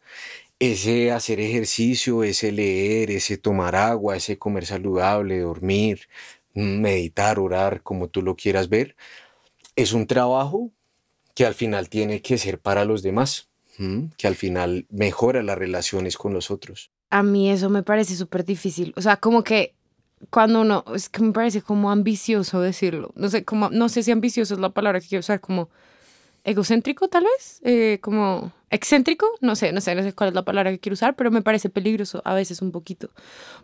ese 0.59 1.11
hacer 1.11 1.39
ejercicio, 1.39 2.23
ese 2.23 2.51
leer, 2.51 3.11
ese 3.11 3.37
tomar 3.37 3.75
agua, 3.75 4.15
ese 4.15 4.37
comer 4.37 4.65
saludable, 4.65 5.39
dormir, 5.39 6.07
mm, 6.53 6.79
meditar, 6.81 7.39
orar, 7.39 7.81
como 7.81 8.07
tú 8.07 8.21
lo 8.21 8.35
quieras 8.35 8.69
ver, 8.69 8.95
es 9.75 9.93
un 9.93 10.07
trabajo 10.07 10.71
que 11.33 11.45
al 11.45 11.53
final 11.53 11.89
tiene 11.89 12.21
que 12.21 12.37
ser 12.37 12.59
para 12.59 12.85
los 12.85 13.03
demás, 13.03 13.49
que 14.17 14.25
al 14.25 14.35
final 14.35 14.85
mejora 14.89 15.43
las 15.43 15.57
relaciones 15.57 16.15
con 16.15 16.33
los 16.33 16.49
otros. 16.49 16.91
A 17.09 17.23
mí 17.23 17.51
eso 17.51 17.69
me 17.69 17.83
parece 17.83 18.15
súper 18.15 18.45
difícil. 18.45 18.93
O 18.95 19.01
sea, 19.01 19.17
como 19.17 19.43
que 19.43 19.75
cuando 20.29 20.61
uno, 20.61 20.85
es 20.95 21.09
que 21.09 21.21
me 21.21 21.33
parece 21.33 21.61
como 21.61 21.91
ambicioso 21.91 22.61
decirlo. 22.61 23.11
No 23.15 23.29
sé, 23.29 23.43
como, 23.43 23.69
no 23.69 23.89
sé 23.89 24.01
si 24.01 24.11
ambicioso 24.11 24.53
es 24.53 24.61
la 24.61 24.69
palabra 24.69 25.01
que 25.01 25.07
quiero 25.07 25.19
usar, 25.19 25.41
como 25.41 25.69
egocéntrico 26.45 27.07
tal 27.07 27.23
vez, 27.23 27.59
eh, 27.63 27.99
como 28.01 28.53
excéntrico, 28.69 29.27
no 29.41 29.55
sé, 29.55 29.71
no 29.71 29.81
sé, 29.81 29.95
no 29.95 30.03
sé 30.03 30.13
cuál 30.13 30.29
es 30.29 30.35
la 30.35 30.43
palabra 30.43 30.71
que 30.71 30.79
quiero 30.79 30.93
usar, 30.93 31.15
pero 31.15 31.31
me 31.31 31.41
parece 31.41 31.69
peligroso 31.69 32.21
a 32.23 32.33
veces 32.33 32.61
un 32.61 32.71
poquito. 32.71 33.09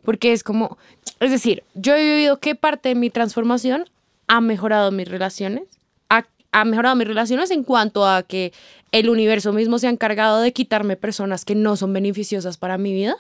Porque 0.04 0.34
es 0.34 0.44
como, 0.44 0.78
es 1.20 1.32
decir, 1.32 1.64
yo 1.76 1.96
he 1.96 2.04
vivido 2.04 2.40
que 2.40 2.56
parte 2.56 2.90
de 2.90 2.96
mi 2.96 3.10
transformación 3.10 3.90
ha 4.28 4.42
mejorado 4.42 4.92
mis 4.92 5.08
relaciones, 5.08 5.64
ha, 6.10 6.26
ha 6.52 6.66
mejorado 6.66 6.96
mis 6.96 7.08
relaciones 7.08 7.52
en 7.52 7.64
cuanto 7.64 8.08
a 8.08 8.24
que 8.24 8.52
el 8.92 9.10
universo 9.10 9.54
mismo 9.54 9.78
se 9.78 9.88
ha 9.88 9.92
encargado 9.92 10.42
de 10.42 10.52
quitarme 10.52 10.96
personas 10.98 11.46
que 11.46 11.56
no 11.56 11.78
son 11.78 11.94
beneficiosas 11.94 12.58
para 12.58 12.78
mi 12.78 12.94
vida, 12.94 13.16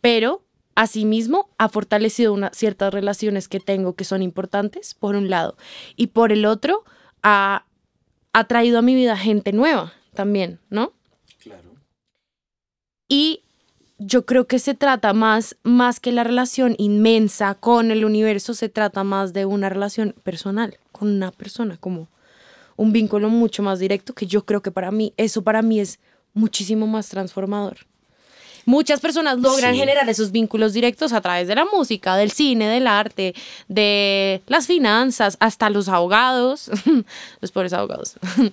pero 0.00 0.42
asimismo 0.74 1.50
ha 1.58 1.68
fortalecido 1.68 2.32
unas 2.32 2.56
ciertas 2.56 2.92
relaciones 2.92 3.48
que 3.48 3.60
tengo 3.60 3.94
que 3.94 4.04
son 4.04 4.22
importantes, 4.22 4.94
por 4.94 5.14
un 5.14 5.30
lado, 5.30 5.56
y 5.94 6.08
por 6.08 6.32
el 6.32 6.46
otro, 6.46 6.84
ha, 7.22 7.64
ha 8.32 8.44
traído 8.44 8.78
a 8.78 8.82
mi 8.82 8.94
vida 8.94 9.16
gente 9.16 9.52
nueva 9.52 9.92
también, 10.14 10.58
¿no? 10.70 10.92
Claro. 11.42 11.74
Y 13.08 13.42
yo 13.98 14.24
creo 14.26 14.46
que 14.46 14.58
se 14.58 14.74
trata 14.74 15.12
más, 15.12 15.56
más 15.62 15.98
que 15.98 16.12
la 16.12 16.24
relación 16.24 16.74
inmensa 16.78 17.54
con 17.54 17.90
el 17.90 18.04
universo, 18.04 18.54
se 18.54 18.68
trata 18.68 19.02
más 19.02 19.32
de 19.32 19.44
una 19.44 19.68
relación 19.68 20.14
personal, 20.22 20.78
con 20.92 21.08
una 21.08 21.32
persona, 21.32 21.76
como 21.78 22.08
un 22.76 22.92
vínculo 22.92 23.28
mucho 23.28 23.62
más 23.62 23.80
directo, 23.80 24.14
que 24.14 24.26
yo 24.26 24.44
creo 24.44 24.62
que 24.62 24.70
para 24.70 24.92
mí, 24.92 25.12
eso 25.16 25.42
para 25.42 25.62
mí 25.62 25.80
es 25.80 25.98
muchísimo 26.32 26.86
más 26.86 27.08
transformador. 27.08 27.87
Muchas 28.68 29.00
personas 29.00 29.38
logran 29.38 29.72
Sí. 29.72 29.80
generar 29.80 30.06
esos 30.10 30.30
vínculos 30.30 30.74
directos 30.74 31.14
a 31.14 31.22
través 31.22 31.48
de 31.48 31.54
la 31.54 31.64
música, 31.64 32.16
del 32.16 32.30
cine, 32.32 32.68
del 32.68 32.86
arte, 32.86 33.34
de 33.66 34.42
las 34.46 34.66
finanzas, 34.66 35.38
hasta 35.40 35.70
los 35.70 35.88
abogados, 35.88 36.70
los 37.40 37.50
pobres 37.50 37.72
abogados. 37.72 38.16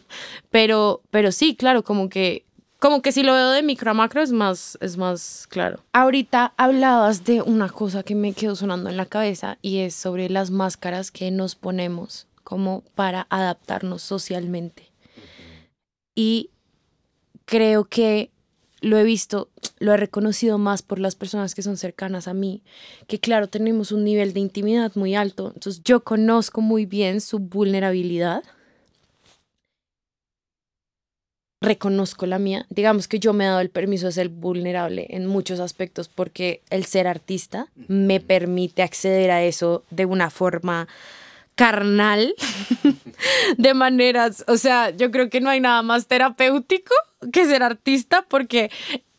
pero, 0.51 1.01
pero 1.11 1.33
sí, 1.33 1.53
claro, 1.57 1.83
como 1.83 2.07
que, 2.07 2.45
como 2.79 3.01
que 3.01 3.11
si 3.11 3.23
lo 3.23 3.33
veo 3.33 3.49
de 3.51 3.61
micro 3.61 3.91
a 3.91 3.93
macro 3.93 4.21
es 4.21 4.31
más, 4.31 4.77
es 4.79 4.95
más 4.95 5.47
claro. 5.49 5.81
Ahorita 5.91 6.53
hablabas 6.55 7.25
de 7.25 7.41
una 7.41 7.67
cosa 7.67 8.01
que 8.01 8.15
me 8.15 8.31
quedó 8.31 8.55
sonando 8.55 8.89
en 8.89 8.95
la 8.95 9.07
cabeza 9.07 9.57
y 9.61 9.79
es 9.79 9.95
sobre 9.95 10.29
las 10.29 10.49
máscaras 10.49 11.11
que 11.11 11.29
nos 11.29 11.55
ponemos 11.55 12.25
como 12.45 12.83
para 12.95 13.27
adaptarnos 13.29 14.01
socialmente. 14.01 14.91
Y 16.15 16.51
creo 17.43 17.83
que 17.83 18.31
lo 18.85 18.99
he 18.99 19.03
visto, 19.03 19.49
lo 19.79 19.93
he 19.93 19.97
reconocido 19.97 20.59
más 20.59 20.83
por 20.83 20.99
las 20.99 21.15
personas 21.15 21.55
que 21.55 21.63
son 21.63 21.75
cercanas 21.75 22.27
a 22.27 22.35
mí, 22.35 22.61
que 23.07 23.19
claro, 23.19 23.47
tenemos 23.47 23.91
un 23.91 24.03
nivel 24.03 24.31
de 24.31 24.41
intimidad 24.41 24.91
muy 24.93 25.15
alto, 25.15 25.51
entonces 25.55 25.81
yo 25.83 26.03
conozco 26.03 26.61
muy 26.61 26.85
bien 26.85 27.19
su 27.19 27.39
vulnerabilidad, 27.39 28.43
reconozco 31.61 32.27
la 32.27 32.37
mía, 32.37 32.67
digamos 32.69 33.07
que 33.07 33.17
yo 33.17 33.33
me 33.33 33.45
he 33.45 33.47
dado 33.47 33.61
el 33.61 33.71
permiso 33.71 34.05
de 34.05 34.11
ser 34.11 34.29
vulnerable 34.29 35.07
en 35.09 35.25
muchos 35.25 35.59
aspectos 35.59 36.07
porque 36.07 36.61
el 36.69 36.85
ser 36.85 37.07
artista 37.07 37.69
me 37.87 38.19
permite 38.19 38.83
acceder 38.83 39.31
a 39.31 39.43
eso 39.43 39.83
de 39.89 40.05
una 40.05 40.29
forma 40.29 40.87
carnal, 41.55 42.35
de 43.57 43.73
maneras, 43.73 44.43
o 44.47 44.57
sea, 44.57 44.89
yo 44.91 45.11
creo 45.11 45.29
que 45.29 45.41
no 45.41 45.49
hay 45.49 45.59
nada 45.59 45.81
más 45.81 46.07
terapéutico 46.07 46.93
que 47.31 47.45
ser 47.45 47.63
artista 47.63 48.25
porque 48.27 48.69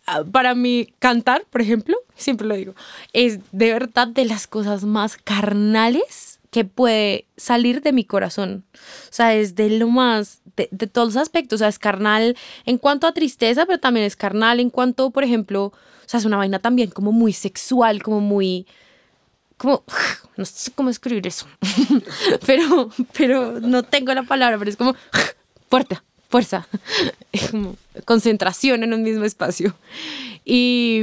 ah, 0.06 0.22
para 0.30 0.54
mí 0.54 0.92
cantar, 0.98 1.44
por 1.50 1.62
ejemplo, 1.62 1.96
siempre 2.14 2.46
lo 2.46 2.54
digo, 2.54 2.74
es 3.12 3.40
de 3.52 3.72
verdad 3.72 4.08
de 4.08 4.24
las 4.24 4.46
cosas 4.46 4.84
más 4.84 5.16
carnales 5.16 6.40
que 6.50 6.64
puede 6.64 7.26
salir 7.36 7.82
de 7.82 7.92
mi 7.92 8.04
corazón. 8.04 8.64
O 8.74 9.12
sea, 9.12 9.34
es 9.34 9.54
de 9.56 9.68
lo 9.70 9.88
más, 9.88 10.40
de, 10.56 10.68
de 10.70 10.86
todos 10.86 11.08
los 11.14 11.22
aspectos. 11.22 11.56
O 11.56 11.58
sea, 11.58 11.68
es 11.68 11.78
carnal 11.78 12.36
en 12.64 12.78
cuanto 12.78 13.06
a 13.06 13.12
tristeza, 13.12 13.66
pero 13.66 13.78
también 13.78 14.06
es 14.06 14.16
carnal 14.16 14.60
en 14.60 14.70
cuanto, 14.70 15.10
por 15.10 15.24
ejemplo, 15.24 15.64
o 16.06 16.08
sea, 16.08 16.18
es 16.18 16.24
una 16.24 16.36
vaina 16.36 16.60
también 16.60 16.90
como 16.90 17.12
muy 17.12 17.32
sexual, 17.32 18.02
como 18.02 18.20
muy, 18.20 18.66
como, 19.56 19.84
no 20.36 20.44
sé 20.44 20.70
cómo 20.72 20.90
escribir 20.90 21.26
eso, 21.26 21.46
pero, 22.46 22.90
pero 23.16 23.60
no 23.60 23.82
tengo 23.82 24.12
la 24.14 24.22
palabra, 24.22 24.58
pero 24.58 24.70
es 24.70 24.76
como 24.76 24.94
fuerza, 25.70 26.04
fuerza, 26.28 26.68
como 27.50 27.76
concentración 28.04 28.82
en 28.82 28.92
un 28.92 29.02
mismo 29.02 29.24
espacio. 29.24 29.74
Y, 30.44 31.02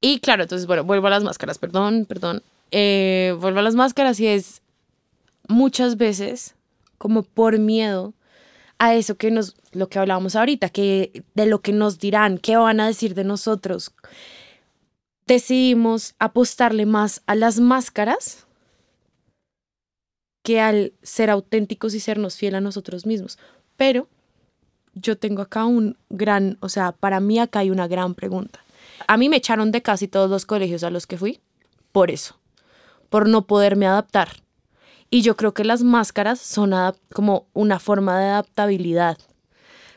y 0.00 0.20
claro, 0.20 0.42
entonces, 0.44 0.66
bueno, 0.66 0.84
vuelvo 0.84 1.06
a 1.08 1.10
las 1.10 1.24
máscaras, 1.24 1.58
perdón, 1.58 2.06
perdón. 2.06 2.42
Eh, 2.70 3.34
vuelvo 3.40 3.60
a 3.60 3.62
las 3.62 3.74
máscaras 3.74 4.20
y 4.20 4.26
es 4.26 4.60
muchas 5.48 5.96
veces 5.96 6.54
como 6.98 7.22
por 7.22 7.58
miedo 7.58 8.12
a 8.78 8.94
eso 8.94 9.16
que 9.16 9.30
nos, 9.30 9.56
lo 9.72 9.88
que 9.88 9.98
hablábamos 9.98 10.36
ahorita, 10.36 10.68
que 10.68 11.24
de 11.34 11.46
lo 11.46 11.60
que 11.60 11.72
nos 11.72 11.98
dirán, 11.98 12.38
qué 12.38 12.56
van 12.56 12.80
a 12.80 12.86
decir 12.86 13.14
de 13.14 13.24
nosotros, 13.24 13.92
decidimos 15.28 16.14
apostarle 16.18 16.86
más 16.86 17.22
a 17.26 17.34
las 17.34 17.60
máscaras 17.60 18.46
que 20.42 20.58
al 20.58 20.94
ser 21.02 21.28
auténticos 21.28 21.94
y 21.94 22.00
sernos 22.00 22.36
fiel 22.36 22.54
a 22.54 22.62
nosotros 22.62 23.04
mismos. 23.04 23.38
Pero 23.76 24.08
yo 24.94 25.18
tengo 25.18 25.42
acá 25.42 25.66
un 25.66 25.98
gran, 26.08 26.56
o 26.60 26.70
sea, 26.70 26.92
para 26.92 27.20
mí 27.20 27.38
acá 27.38 27.58
hay 27.58 27.70
una 27.70 27.86
gran 27.86 28.14
pregunta. 28.14 28.64
A 29.06 29.18
mí 29.18 29.28
me 29.28 29.36
echaron 29.36 29.70
de 29.70 29.82
casi 29.82 30.08
todos 30.08 30.30
los 30.30 30.46
colegios 30.46 30.82
a 30.82 30.90
los 30.90 31.06
que 31.06 31.18
fui 31.18 31.40
por 31.92 32.10
eso, 32.10 32.38
por 33.10 33.28
no 33.28 33.46
poderme 33.46 33.86
adaptar. 33.86 34.30
Y 35.10 35.20
yo 35.20 35.36
creo 35.36 35.52
que 35.52 35.64
las 35.64 35.82
máscaras 35.82 36.40
son 36.40 36.72
como 37.12 37.46
una 37.52 37.78
forma 37.78 38.18
de 38.18 38.26
adaptabilidad. 38.26 39.18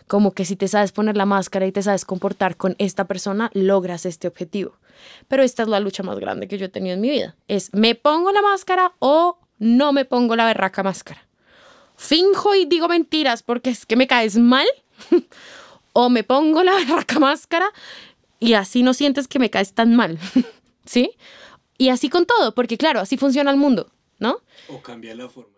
Como 0.07 0.31
que 0.33 0.43
si 0.43 0.57
te 0.57 0.67
sabes 0.67 0.91
poner 0.91 1.15
la 1.15 1.25
máscara 1.25 1.65
y 1.67 1.71
te 1.71 1.83
sabes 1.83 2.03
comportar 2.03 2.57
con 2.57 2.75
esta 2.79 3.05
persona, 3.05 3.49
logras 3.53 4.05
este 4.05 4.27
objetivo. 4.27 4.80
Pero 5.27 5.43
esta 5.43 5.63
es 5.63 5.69
la 5.69 5.79
lucha 5.79 6.03
más 6.03 6.19
grande 6.19 6.47
que 6.47 6.57
yo 6.57 6.65
he 6.65 6.69
tenido 6.69 6.95
en 6.95 7.01
mi 7.01 7.09
vida. 7.09 7.35
Es, 7.47 7.73
¿me 7.73 7.95
pongo 7.95 8.31
la 8.31 8.41
máscara 8.41 8.93
o 8.99 9.37
no 9.59 9.93
me 9.93 10.05
pongo 10.05 10.35
la 10.35 10.45
berraca 10.45 10.83
máscara? 10.83 11.27
¿Finjo 11.95 12.55
y 12.55 12.65
digo 12.65 12.87
mentiras 12.87 13.43
porque 13.43 13.69
es 13.69 13.85
que 13.85 13.95
me 13.95 14.07
caes 14.07 14.37
mal? 14.37 14.67
o 15.93 16.09
me 16.09 16.23
pongo 16.23 16.63
la 16.63 16.73
berraca 16.73 17.19
máscara 17.19 17.67
y 18.39 18.53
así 18.53 18.83
no 18.83 18.93
sientes 18.93 19.27
que 19.27 19.39
me 19.39 19.49
caes 19.49 19.73
tan 19.73 19.95
mal. 19.95 20.17
¿Sí? 20.85 21.11
Y 21.77 21.89
así 21.89 22.09
con 22.09 22.25
todo, 22.25 22.53
porque 22.53 22.77
claro, 22.77 22.99
así 22.99 23.17
funciona 23.17 23.51
el 23.51 23.57
mundo, 23.57 23.89
¿no? 24.19 24.37
O 24.67 24.81
cambia 24.81 25.15
la 25.15 25.29
forma. 25.29 25.57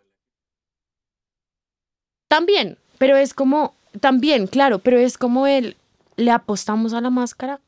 También, 2.27 2.77
pero 2.97 3.15
es 3.15 3.33
como, 3.33 3.75
también, 3.99 4.47
claro, 4.47 4.79
pero 4.79 4.97
es 4.97 5.17
como 5.17 5.47
el, 5.47 5.77
le 6.15 6.31
apostamos 6.31 6.93
a 6.93 7.01
la 7.01 7.09
máscara, 7.09 7.59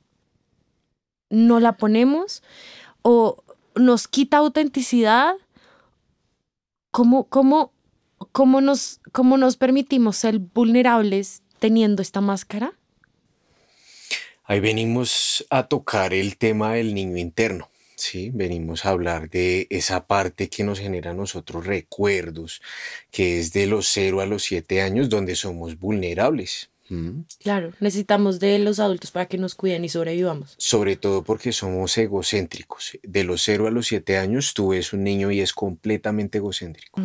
no 1.29 1.59
la 1.59 1.77
ponemos 1.77 2.43
o 3.01 3.43
nos 3.75 4.07
quita 4.07 4.37
autenticidad. 4.37 5.35
¿Cómo, 6.91 7.27
cómo, 7.27 7.73
cómo, 8.31 8.61
nos, 8.61 9.01
cómo 9.11 9.37
nos 9.37 9.57
permitimos 9.57 10.17
ser 10.17 10.39
vulnerables 10.39 11.43
teniendo 11.59 12.01
esta 12.01 12.21
máscara? 12.21 12.73
Ahí 14.43 14.59
venimos 14.59 15.45
a 15.49 15.67
tocar 15.67 16.13
el 16.13 16.37
tema 16.37 16.73
del 16.73 16.93
niño 16.93 17.17
interno. 17.17 17.69
Sí, 17.95 18.29
venimos 18.33 18.85
a 18.85 18.89
hablar 18.89 19.29
de 19.29 19.67
esa 19.69 20.05
parte 20.05 20.49
que 20.49 20.63
nos 20.63 20.79
genera 20.79 21.11
a 21.11 21.13
nosotros 21.13 21.65
recuerdos, 21.65 22.61
que 23.09 23.39
es 23.39 23.53
de 23.53 23.67
los 23.67 23.87
0 23.87 24.21
a 24.21 24.25
los 24.25 24.43
7 24.43 24.81
años, 24.81 25.09
donde 25.09 25.35
somos 25.35 25.79
vulnerables. 25.79 26.69
Claro, 27.39 27.73
necesitamos 27.79 28.39
de 28.39 28.59
los 28.59 28.79
adultos 28.79 29.11
para 29.11 29.25
que 29.27 29.37
nos 29.37 29.55
cuiden 29.55 29.83
y 29.85 29.89
sobrevivamos. 29.89 30.55
Sobre 30.57 30.95
todo 30.95 31.23
porque 31.23 31.51
somos 31.51 31.97
egocéntricos. 31.97 32.97
De 33.01 33.23
los 33.23 33.41
0 33.43 33.67
a 33.67 33.71
los 33.71 33.87
7 33.87 34.17
años 34.17 34.53
tú 34.53 34.69
ves 34.69 34.93
un 34.93 35.03
niño 35.03 35.31
y 35.31 35.41
es 35.41 35.53
completamente 35.53 36.37
egocéntrico. 36.37 37.01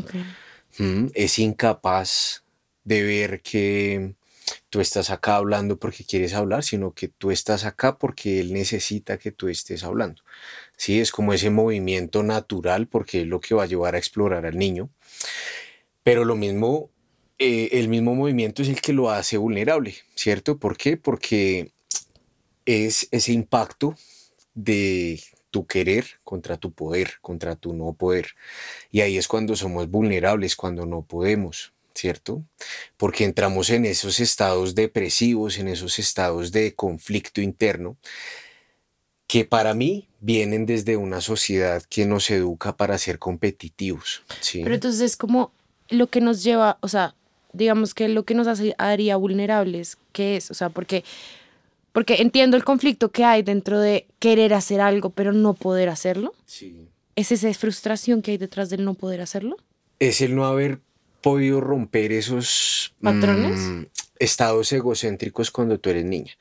Es 1.14 1.38
incapaz 1.38 2.44
de 2.84 3.02
ver 3.02 3.40
que 3.42 4.14
tú 4.68 4.80
estás 4.80 5.10
acá 5.10 5.36
hablando 5.36 5.78
porque 5.78 6.04
quieres 6.04 6.34
hablar, 6.34 6.62
sino 6.62 6.92
que 6.92 7.08
tú 7.08 7.30
estás 7.30 7.64
acá 7.64 7.98
porque 7.98 8.40
él 8.40 8.52
necesita 8.52 9.18
que 9.18 9.32
tú 9.32 9.48
estés 9.48 9.84
hablando. 9.84 10.22
Sí, 10.76 11.00
es 11.00 11.10
como 11.10 11.32
ese 11.32 11.50
movimiento 11.50 12.22
natural 12.22 12.86
porque 12.86 13.22
es 13.22 13.26
lo 13.26 13.40
que 13.40 13.54
va 13.54 13.64
a 13.64 13.66
llevar 13.66 13.94
a 13.94 13.98
explorar 13.98 14.46
al 14.46 14.58
niño. 14.58 14.90
Pero 16.02 16.24
lo 16.24 16.36
mismo, 16.36 16.90
eh, 17.42 17.70
el 17.72 17.88
mismo 17.88 18.14
movimiento 18.14 18.60
es 18.60 18.68
el 18.68 18.82
que 18.82 18.92
lo 18.92 19.10
hace 19.10 19.38
vulnerable, 19.38 19.94
¿cierto? 20.14 20.58
¿Por 20.58 20.76
qué? 20.76 20.98
Porque 20.98 21.72
es 22.66 23.08
ese 23.10 23.32
impacto 23.32 23.96
de 24.54 25.22
tu 25.50 25.66
querer 25.66 26.04
contra 26.22 26.58
tu 26.58 26.70
poder, 26.70 27.14
contra 27.22 27.56
tu 27.56 27.72
no 27.72 27.94
poder. 27.94 28.34
Y 28.90 29.00
ahí 29.00 29.16
es 29.16 29.26
cuando 29.26 29.56
somos 29.56 29.90
vulnerables, 29.90 30.54
cuando 30.54 30.84
no 30.84 31.00
podemos. 31.00 31.72
¿cierto? 31.92 32.42
Porque 32.96 33.24
entramos 33.24 33.68
en 33.68 33.84
esos 33.84 34.20
estados 34.20 34.74
depresivos, 34.74 35.58
en 35.58 35.68
esos 35.68 35.98
estados 35.98 36.52
de 36.52 36.74
conflicto 36.74 37.40
interno, 37.42 37.96
que 39.26 39.44
para 39.44 39.74
mí 39.74 40.08
vienen 40.20 40.66
desde 40.66 40.96
una 40.96 41.20
sociedad 41.20 41.82
que 41.82 42.06
nos 42.06 42.30
educa 42.30 42.76
para 42.76 42.96
ser 42.96 43.18
competitivos. 43.18 44.22
¿sí? 44.40 44.62
Pero 44.62 44.76
entonces 44.76 45.00
es 45.00 45.16
como 45.16 45.52
lo 45.88 46.06
que 46.06 46.20
nos 46.20 46.42
lleva, 46.42 46.78
o 46.80 46.88
sea, 46.88 47.14
digamos 47.52 47.94
que 47.94 48.08
lo 48.08 48.24
que 48.24 48.34
nos 48.34 48.46
haría 48.78 49.16
vulnerables, 49.16 49.98
¿qué 50.12 50.36
es? 50.36 50.50
O 50.50 50.54
sea, 50.54 50.68
porque, 50.68 51.04
porque 51.92 52.16
entiendo 52.16 52.56
el 52.56 52.64
conflicto 52.64 53.10
que 53.10 53.24
hay 53.24 53.42
dentro 53.42 53.80
de 53.80 54.06
querer 54.18 54.54
hacer 54.54 54.80
algo, 54.80 55.10
pero 55.10 55.32
no 55.32 55.54
poder 55.54 55.88
hacerlo. 55.88 56.32
Sí. 56.46 56.88
¿Es 57.16 57.32
esa 57.32 57.52
frustración 57.54 58.22
que 58.22 58.32
hay 58.32 58.38
detrás 58.38 58.70
del 58.70 58.84
no 58.84 58.94
poder 58.94 59.20
hacerlo? 59.20 59.56
Es 59.98 60.20
el 60.20 60.34
no 60.34 60.46
haber 60.46 60.78
podido 61.20 61.60
romper 61.60 62.12
esos 62.12 62.94
patrones, 63.02 63.58
mm, 63.58 63.82
estados 64.18 64.72
egocéntricos 64.72 65.50
cuando 65.50 65.78
tú 65.78 65.90
eres 65.90 66.04
niña. 66.04 66.32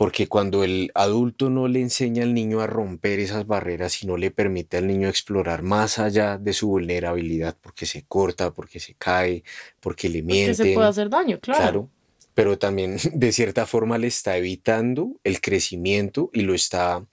Porque 0.00 0.28
cuando 0.28 0.64
el 0.64 0.90
adulto 0.94 1.50
no 1.50 1.68
le 1.68 1.82
enseña 1.82 2.22
al 2.22 2.32
niño 2.32 2.62
a 2.62 2.66
romper 2.66 3.20
esas 3.20 3.46
barreras 3.46 4.02
y 4.02 4.06
no 4.06 4.16
le 4.16 4.30
permite 4.30 4.78
al 4.78 4.86
niño 4.86 5.10
explorar 5.10 5.62
más 5.62 5.98
allá 5.98 6.38
de 6.38 6.54
su 6.54 6.68
vulnerabilidad, 6.68 7.54
porque 7.60 7.84
se 7.84 8.06
corta, 8.06 8.50
porque 8.50 8.80
se 8.80 8.94
cae, 8.94 9.44
porque 9.78 10.08
le 10.08 10.22
miente. 10.22 10.56
Porque 10.56 10.70
se 10.70 10.74
puede 10.74 10.88
hacer 10.88 11.10
daño, 11.10 11.38
claro. 11.38 11.60
Claro, 11.60 11.90
pero 12.32 12.56
también 12.56 12.96
de 13.12 13.30
cierta 13.30 13.66
forma 13.66 13.98
le 13.98 14.06
está 14.06 14.38
evitando 14.38 15.20
el 15.22 15.42
crecimiento 15.42 16.30
y 16.32 16.40
lo 16.40 16.54
está 16.54 17.04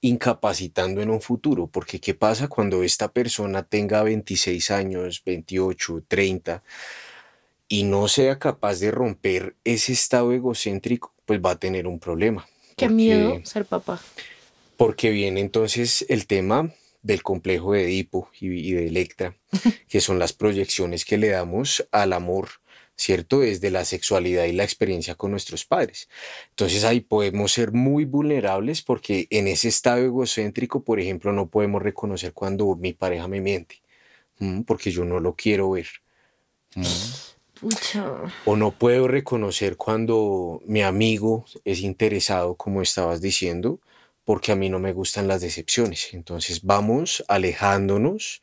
incapacitando 0.00 1.02
en 1.02 1.10
un 1.10 1.20
futuro, 1.20 1.66
porque 1.66 2.00
¿qué 2.00 2.14
pasa 2.14 2.48
cuando 2.48 2.82
esta 2.82 3.12
persona 3.12 3.64
tenga 3.64 4.02
26 4.02 4.70
años, 4.70 5.22
28, 5.26 6.04
30 6.08 6.62
y 7.70 7.84
no 7.84 8.08
sea 8.08 8.38
capaz 8.38 8.80
de 8.80 8.90
romper 8.90 9.54
ese 9.64 9.92
estado 9.92 10.32
egocéntrico? 10.32 11.14
Pues 11.24 11.40
va 11.40 11.52
a 11.52 11.58
tener 11.58 11.86
un 11.86 12.00
problema. 12.00 12.46
Qué 12.76 12.88
miedo 12.88 13.40
ser 13.44 13.64
papá. 13.64 14.02
Porque 14.76 15.10
viene 15.10 15.40
entonces 15.40 16.04
el 16.08 16.26
tema 16.26 16.74
del 17.02 17.22
complejo 17.22 17.72
de 17.72 17.84
Edipo 17.84 18.28
y 18.40 18.72
de 18.72 18.88
Electra, 18.88 19.36
que 19.88 20.00
son 20.00 20.18
las 20.18 20.32
proyecciones 20.32 21.04
que 21.04 21.16
le 21.16 21.28
damos 21.28 21.86
al 21.92 22.12
amor 22.12 22.48
¿cierto? 22.96 23.40
Desde 23.40 23.70
la 23.70 23.86
sexualidad 23.86 24.44
y 24.44 24.52
la 24.52 24.64
experiencia 24.64 25.14
con 25.14 25.30
nuestros 25.30 25.64
padres. 25.64 26.10
Entonces 26.50 26.84
ahí 26.84 27.00
podemos 27.00 27.50
ser 27.50 27.72
muy 27.72 28.04
vulnerables 28.04 28.82
porque 28.82 29.26
en 29.30 29.48
ese 29.48 29.68
estado 29.68 30.04
egocéntrico, 30.04 30.84
por 30.84 31.00
ejemplo, 31.00 31.32
no 31.32 31.48
podemos 31.48 31.80
reconocer 31.80 32.34
cuando 32.34 32.76
mi 32.76 32.92
pareja 32.92 33.26
me 33.26 33.40
miente, 33.40 33.80
porque 34.66 34.90
yo 34.90 35.06
no 35.06 35.18
lo 35.18 35.34
quiero 35.34 35.70
ver. 35.70 35.88
O 38.44 38.56
no 38.56 38.70
puedo 38.70 39.08
reconocer 39.08 39.76
cuando 39.76 40.62
mi 40.64 40.82
amigo 40.82 41.44
es 41.64 41.80
interesado, 41.80 42.54
como 42.54 42.82
estabas 42.82 43.20
diciendo, 43.20 43.80
porque 44.24 44.52
a 44.52 44.56
mí 44.56 44.68
no 44.68 44.78
me 44.78 44.92
gustan 44.92 45.28
las 45.28 45.40
decepciones. 45.40 46.14
Entonces 46.14 46.62
vamos 46.62 47.24
alejándonos 47.28 48.42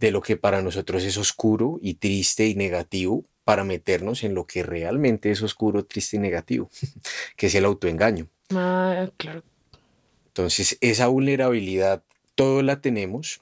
de 0.00 0.10
lo 0.10 0.20
que 0.20 0.36
para 0.36 0.62
nosotros 0.62 1.04
es 1.04 1.16
oscuro 1.16 1.78
y 1.80 1.94
triste 1.94 2.46
y 2.46 2.54
negativo 2.54 3.24
para 3.44 3.64
meternos 3.64 4.24
en 4.24 4.34
lo 4.34 4.46
que 4.46 4.62
realmente 4.62 5.30
es 5.30 5.40
oscuro, 5.42 5.84
triste 5.84 6.16
y 6.16 6.20
negativo, 6.20 6.68
que 7.36 7.46
es 7.46 7.54
el 7.54 7.64
autoengaño. 7.64 8.28
Ah, 8.52 9.08
claro. 9.16 9.42
Entonces, 10.26 10.76
esa 10.80 11.06
vulnerabilidad, 11.06 12.02
todo 12.34 12.62
la 12.62 12.80
tenemos 12.80 13.40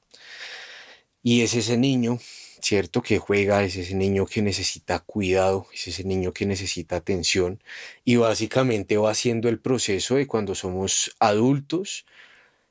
y 1.22 1.40
es 1.40 1.54
ese 1.54 1.76
niño, 1.76 2.18
¿cierto? 2.64 3.02
Que 3.02 3.18
juega, 3.18 3.62
es 3.62 3.76
ese 3.76 3.94
niño 3.94 4.24
que 4.26 4.40
necesita 4.40 4.98
cuidado, 5.00 5.66
es 5.74 5.86
ese 5.88 6.04
niño 6.04 6.32
que 6.32 6.46
necesita 6.46 6.96
atención 6.96 7.62
y 8.04 8.16
básicamente 8.16 8.96
va 8.96 9.10
haciendo 9.10 9.50
el 9.50 9.60
proceso 9.60 10.14
de 10.14 10.26
cuando 10.26 10.54
somos 10.54 11.14
adultos, 11.18 12.06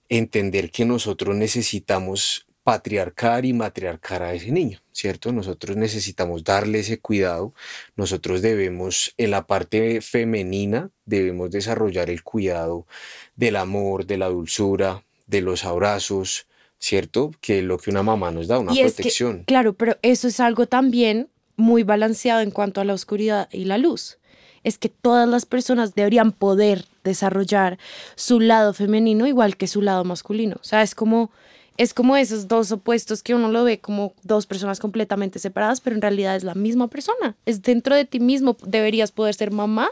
entender 0.09 0.71
que 0.71 0.85
nosotros 0.85 1.35
necesitamos 1.35 2.47
patriarcar 2.63 3.45
y 3.45 3.53
matriarcar 3.53 4.23
a 4.23 4.33
ese 4.33 4.51
niño, 4.51 4.81
¿cierto? 4.93 5.31
Nosotros 5.31 5.77
necesitamos 5.77 6.43
darle 6.43 6.79
ese 6.79 6.99
cuidado, 6.99 7.53
nosotros 7.95 8.41
debemos, 8.41 9.13
en 9.17 9.29
la 9.31 9.45
parte 9.45 10.01
femenina, 10.01 10.89
debemos 11.05 11.51
desarrollar 11.51 12.09
el 12.09 12.23
cuidado 12.23 12.87
del 13.35 13.57
amor, 13.57 14.07
de 14.07 14.17
la 14.17 14.29
dulzura, 14.29 15.03
de 15.27 15.41
los 15.41 15.65
abrazos, 15.65 16.47
¿cierto? 16.83 17.31
Que 17.39 17.59
es 17.59 17.63
lo 17.63 17.77
que 17.77 17.89
una 17.89 18.03
mamá 18.03 18.29
nos 18.31 18.47
da, 18.47 18.59
una 18.59 18.73
protección. 18.73 19.43
claro, 19.45 19.73
pero 19.73 19.97
eso 20.01 20.27
es 20.27 20.41
algo 20.41 20.67
también 20.67 21.29
muy 21.55 21.83
balanceado 21.83 22.41
en 22.41 22.51
cuanto 22.51 22.81
a 22.81 22.83
la 22.83 22.93
oscuridad 22.93 23.47
y 23.53 23.63
la 23.63 23.77
luz. 23.77 24.17
Es 24.65 24.77
que 24.77 24.89
todas 24.89 25.27
las 25.27 25.45
personas 25.45 25.95
deberían 25.95 26.33
poder 26.33 26.85
desarrollar 27.05 27.77
su 28.15 28.41
lado 28.41 28.73
femenino 28.73 29.27
igual 29.27 29.55
que 29.55 29.67
su 29.67 29.81
lado 29.81 30.03
masculino. 30.03 30.57
O 30.59 30.63
sea, 30.63 30.81
es 30.81 30.93
como 30.93 31.31
es 31.77 31.93
como 31.93 32.17
esos 32.17 32.49
dos 32.49 32.71
opuestos 32.71 33.23
que 33.23 33.33
uno 33.33 33.49
lo 33.49 33.63
ve 33.63 33.79
como 33.79 34.13
dos 34.23 34.45
personas 34.45 34.79
completamente 34.79 35.39
separadas, 35.39 35.79
pero 35.79 35.95
en 35.95 36.01
realidad 36.01 36.35
es 36.35 36.43
la 36.43 36.53
misma 36.53 36.87
persona. 36.89 37.35
Es 37.45 37.61
dentro 37.61 37.95
de 37.95 38.05
ti 38.05 38.19
mismo. 38.19 38.57
Deberías 38.61 39.11
poder 39.11 39.33
ser 39.35 39.51
mamá 39.51 39.89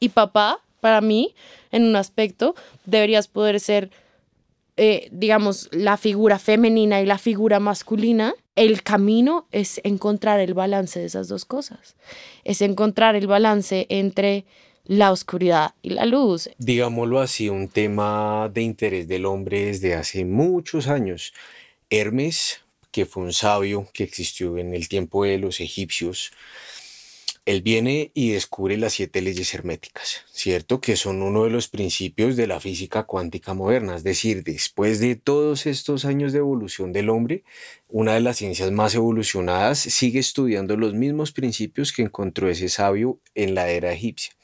y 0.00 0.10
papá, 0.10 0.60
para 0.80 1.00
mí, 1.00 1.34
en 1.72 1.84
un 1.84 1.96
aspecto. 1.96 2.54
Deberías 2.86 3.28
poder 3.28 3.60
ser 3.60 3.90
eh, 4.78 5.08
digamos, 5.10 5.68
la 5.72 5.96
figura 5.96 6.38
femenina 6.38 7.00
y 7.00 7.06
la 7.06 7.18
figura 7.18 7.58
masculina, 7.58 8.34
el 8.54 8.82
camino 8.82 9.46
es 9.50 9.80
encontrar 9.82 10.38
el 10.38 10.54
balance 10.54 11.00
de 11.00 11.06
esas 11.06 11.26
dos 11.28 11.44
cosas. 11.44 11.96
Es 12.44 12.62
encontrar 12.62 13.16
el 13.16 13.26
balance 13.26 13.86
entre 13.88 14.44
la 14.84 15.10
oscuridad 15.10 15.74
y 15.82 15.90
la 15.90 16.06
luz. 16.06 16.48
Digámoslo 16.58 17.20
así, 17.20 17.48
un 17.48 17.68
tema 17.68 18.48
de 18.54 18.62
interés 18.62 19.08
del 19.08 19.26
hombre 19.26 19.66
desde 19.66 19.94
hace 19.94 20.24
muchos 20.24 20.86
años. 20.86 21.34
Hermes, 21.90 22.60
que 22.92 23.04
fue 23.04 23.24
un 23.24 23.32
sabio 23.32 23.88
que 23.92 24.04
existió 24.04 24.58
en 24.58 24.74
el 24.74 24.88
tiempo 24.88 25.24
de 25.24 25.38
los 25.38 25.60
egipcios, 25.60 26.30
él 27.48 27.62
viene 27.62 28.10
y 28.12 28.32
descubre 28.32 28.76
las 28.76 28.92
siete 28.92 29.22
leyes 29.22 29.54
herméticas, 29.54 30.26
¿cierto? 30.30 30.82
Que 30.82 30.96
son 30.96 31.22
uno 31.22 31.44
de 31.44 31.50
los 31.50 31.68
principios 31.68 32.36
de 32.36 32.46
la 32.46 32.60
física 32.60 33.04
cuántica 33.04 33.54
moderna. 33.54 33.96
Es 33.96 34.04
decir, 34.04 34.44
después 34.44 35.00
de 35.00 35.16
todos 35.16 35.64
estos 35.64 36.04
años 36.04 36.34
de 36.34 36.40
evolución 36.40 36.92
del 36.92 37.08
hombre, 37.08 37.44
una 37.88 38.12
de 38.12 38.20
las 38.20 38.36
ciencias 38.36 38.70
más 38.70 38.94
evolucionadas 38.94 39.78
sigue 39.78 40.18
estudiando 40.18 40.76
los 40.76 40.92
mismos 40.92 41.32
principios 41.32 41.90
que 41.90 42.02
encontró 42.02 42.50
ese 42.50 42.68
sabio 42.68 43.18
en 43.34 43.54
la 43.54 43.70
era 43.70 43.94
egipcia. 43.94 44.34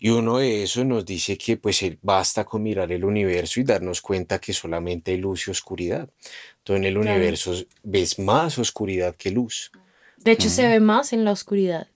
Y 0.00 0.08
uno 0.08 0.38
de 0.38 0.64
esos 0.64 0.84
nos 0.84 1.06
dice 1.06 1.38
que 1.38 1.56
pues 1.56 1.80
basta 2.02 2.44
con 2.44 2.64
mirar 2.64 2.90
el 2.90 3.04
universo 3.04 3.60
y 3.60 3.62
darnos 3.62 4.00
cuenta 4.00 4.40
que 4.40 4.52
solamente 4.52 5.12
hay 5.12 5.18
luz 5.18 5.46
y 5.46 5.52
oscuridad. 5.52 6.10
Entonces 6.58 6.80
en 6.80 6.84
el 6.84 6.98
universo 6.98 7.54
ves 7.84 8.18
más 8.18 8.58
oscuridad 8.58 9.14
que 9.14 9.30
luz. 9.30 9.70
De 10.16 10.32
hecho, 10.32 10.50
se 10.50 10.66
ve 10.66 10.80
más 10.80 11.12
en 11.12 11.24
la 11.24 11.30
oscuridad 11.30 11.86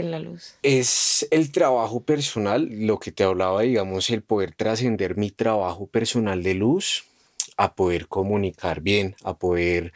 en 0.00 0.10
la 0.10 0.18
luz? 0.18 0.54
Es 0.62 1.26
el 1.30 1.52
trabajo 1.52 2.02
personal, 2.02 2.68
lo 2.70 2.98
que 2.98 3.12
te 3.12 3.24
hablaba, 3.24 3.62
digamos, 3.62 4.10
el 4.10 4.22
poder 4.22 4.54
trascender 4.54 5.16
mi 5.16 5.30
trabajo 5.30 5.86
personal 5.86 6.42
de 6.42 6.54
luz 6.54 7.04
a 7.56 7.74
poder 7.74 8.08
comunicar 8.08 8.80
bien, 8.80 9.16
a 9.22 9.36
poder 9.36 9.92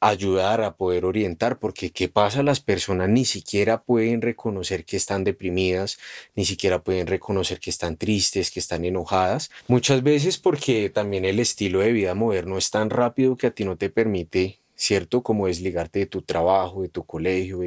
ayudar, 0.00 0.60
a 0.62 0.76
poder 0.76 1.04
orientar, 1.04 1.58
porque 1.58 1.90
¿qué 1.90 2.08
pasa? 2.08 2.42
Las 2.42 2.60
personas 2.60 3.08
ni 3.08 3.24
siquiera 3.24 3.82
pueden 3.82 4.20
reconocer 4.22 4.84
que 4.84 4.96
están 4.96 5.24
deprimidas, 5.24 5.98
ni 6.34 6.44
siquiera 6.44 6.82
pueden 6.82 7.06
reconocer 7.06 7.60
que 7.60 7.70
están 7.70 7.96
tristes, 7.96 8.50
que 8.50 8.60
están 8.60 8.84
enojadas. 8.84 9.50
Muchas 9.68 10.02
veces 10.02 10.38
porque 10.38 10.90
también 10.90 11.24
el 11.24 11.40
estilo 11.40 11.80
de 11.80 11.92
vida 11.92 12.14
moderno 12.14 12.58
es 12.58 12.70
tan 12.70 12.90
rápido 12.90 13.36
que 13.36 13.48
a 13.48 13.50
ti 13.50 13.64
no 13.64 13.76
te 13.76 13.88
permite, 13.88 14.60
¿cierto? 14.74 15.22
Como 15.22 15.46
desligarte 15.46 16.00
de 16.00 16.06
tu 16.06 16.22
trabajo, 16.22 16.82
de 16.82 16.88
tu 16.88 17.04
colegio, 17.04 17.60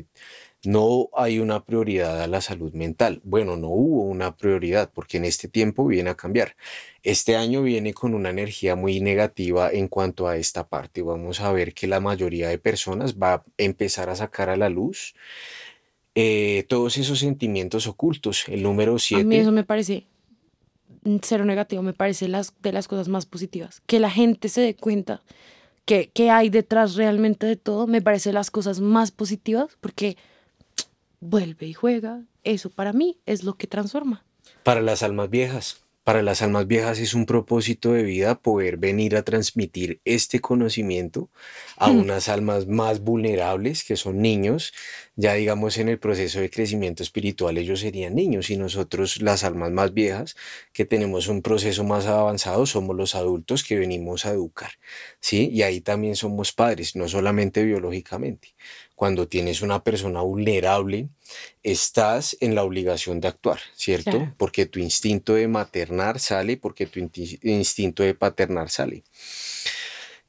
no 0.65 1.09
hay 1.13 1.39
una 1.39 1.63
prioridad 1.63 2.21
a 2.21 2.27
la 2.27 2.41
salud 2.41 2.73
mental. 2.73 3.21
Bueno, 3.23 3.55
no 3.55 3.69
hubo 3.69 4.03
una 4.03 4.35
prioridad 4.35 4.91
porque 4.93 5.17
en 5.17 5.25
este 5.25 5.47
tiempo 5.47 5.85
viene 5.85 6.09
a 6.09 6.15
cambiar. 6.15 6.55
Este 7.01 7.37
año 7.37 7.61
viene 7.61 7.93
con 7.93 8.13
una 8.13 8.29
energía 8.29 8.75
muy 8.75 8.99
negativa 8.99 9.71
en 9.71 9.87
cuanto 9.87 10.27
a 10.27 10.35
esta 10.37 10.67
parte. 10.67 11.01
Vamos 11.01 11.39
a 11.39 11.51
ver 11.53 11.73
que 11.73 11.87
la 11.87 12.01
mayoría 12.01 12.49
de 12.49 12.57
personas 12.57 13.17
va 13.17 13.35
a 13.35 13.43
empezar 13.57 14.09
a 14.09 14.15
sacar 14.15 14.49
a 14.49 14.57
la 14.57 14.69
luz 14.69 15.15
eh, 16.15 16.65
todos 16.67 16.97
esos 16.97 17.19
sentimientos 17.19 17.87
ocultos. 17.87 18.43
El 18.49 18.63
número 18.63 18.99
7. 18.99 19.21
A 19.21 19.25
mí 19.25 19.37
eso 19.37 19.51
me 19.51 19.63
parece 19.63 20.07
cero 21.21 21.45
negativo, 21.45 21.81
me 21.81 21.93
parece 21.93 22.27
las, 22.27 22.53
de 22.61 22.73
las 22.73 22.89
cosas 22.89 23.07
más 23.07 23.25
positivas. 23.25 23.81
Que 23.85 23.99
la 23.99 24.11
gente 24.11 24.49
se 24.49 24.59
dé 24.59 24.75
cuenta 24.75 25.21
que, 25.85 26.09
que 26.09 26.29
hay 26.29 26.49
detrás 26.49 26.95
realmente 26.95 27.47
de 27.47 27.55
todo, 27.55 27.87
me 27.87 28.01
parece 28.01 28.33
las 28.33 28.51
cosas 28.51 28.81
más 28.81 29.11
positivas 29.11 29.77
porque 29.79 30.17
vuelve 31.19 31.67
y 31.67 31.73
juega. 31.73 32.23
Eso 32.43 32.69
para 32.69 32.93
mí 32.93 33.17
es 33.25 33.43
lo 33.43 33.55
que 33.55 33.67
transforma. 33.67 34.23
Para 34.63 34.82
las 34.82 35.03
almas 35.03 35.29
viejas. 35.29 35.84
Para 36.10 36.23
las 36.23 36.41
almas 36.41 36.65
viejas 36.65 36.97
es 36.97 37.13
un 37.13 37.27
propósito 37.27 37.93
de 37.93 38.01
vida 38.01 38.39
poder 38.39 38.77
venir 38.77 39.15
a 39.15 39.21
transmitir 39.21 40.01
este 40.05 40.39
conocimiento 40.39 41.29
a 41.77 41.89
mm. 41.89 41.99
unas 41.99 42.29
almas 42.29 42.65
más 42.65 43.01
vulnerables, 43.01 43.84
que 43.84 43.95
son 43.95 44.19
niños. 44.19 44.73
Ya 45.15 45.36
digamos 45.36 45.77
en 45.77 45.88
el 45.88 45.99
proceso 45.99 46.39
de 46.39 46.49
crecimiento 46.49 47.03
espiritual 47.03 47.60
ellos 47.60 47.82
serían 47.82 48.15
niños 48.15 48.49
y 48.49 48.58
nosotros 48.58 49.21
las 49.21 49.43
almas 49.43 49.71
más 49.71 49.93
viejas 49.93 50.36
que 50.73 50.84
tenemos 50.84 51.27
un 51.27 51.43
proceso 51.43 51.84
más 51.84 52.08
avanzado 52.08 52.65
somos 52.65 52.95
los 52.95 53.13
adultos 53.13 53.63
que 53.63 53.77
venimos 53.77 54.25
a 54.25 54.32
educar. 54.32 54.71
¿sí? 55.19 55.49
Y 55.53 55.62
ahí 55.62 55.79
también 55.79 56.15
somos 56.15 56.53
padres, 56.53 56.95
no 56.95 57.08
solamente 57.08 57.63
biológicamente 57.63 58.55
cuando 58.99 59.29
tienes 59.29 59.62
una 59.62 59.81
persona 59.81 60.19
vulnerable, 60.19 61.07
estás 61.63 62.35
en 62.41 62.53
la 62.53 62.63
obligación 62.63 63.21
de 63.21 63.29
actuar, 63.29 63.62
¿cierto? 63.73 64.33
Porque 64.35 64.65
tu 64.65 64.79
instinto 64.79 65.35
de 65.35 65.47
maternar 65.47 66.19
sale, 66.19 66.57
porque 66.57 66.85
tu 66.85 66.99
instinto 67.43 68.03
de 68.03 68.13
paternar 68.13 68.69
sale. 68.69 69.05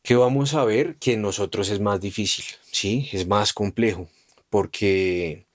¿Qué 0.04 0.14
vamos 0.14 0.54
a 0.54 0.64
ver? 0.64 0.94
Que 1.00 1.14
en 1.14 1.22
nosotros 1.22 1.68
es 1.68 1.80
más 1.80 2.00
difícil, 2.00 2.44
¿sí? 2.70 3.08
Es 3.10 3.26
más 3.26 3.52
complejo, 3.52 4.08
porque 4.50 5.46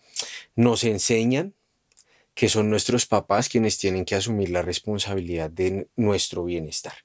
nos 0.58 0.84
enseñan 0.84 1.54
que 2.34 2.50
son 2.50 2.70
nuestros 2.70 3.06
papás 3.06 3.48
quienes 3.48 3.78
tienen 3.78 4.04
que 4.04 4.16
asumir 4.16 4.50
la 4.50 4.62
responsabilidad 4.62 5.50
de 5.50 5.88
nuestro 5.96 6.44
bienestar. 6.44 6.96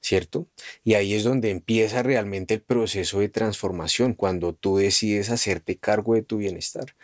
¿Cierto? 0.00 0.46
Y 0.84 0.94
ahí 0.94 1.14
es 1.14 1.24
donde 1.24 1.50
empieza 1.50 2.02
realmente 2.02 2.54
el 2.54 2.60
proceso 2.60 3.20
de 3.20 3.28
transformación, 3.28 4.14
cuando 4.14 4.54
tú 4.54 4.76
decides 4.78 5.30
hacerte 5.30 5.76
cargo 5.76 6.14
de 6.14 6.22
tu 6.22 6.38
bienestar, 6.38 6.94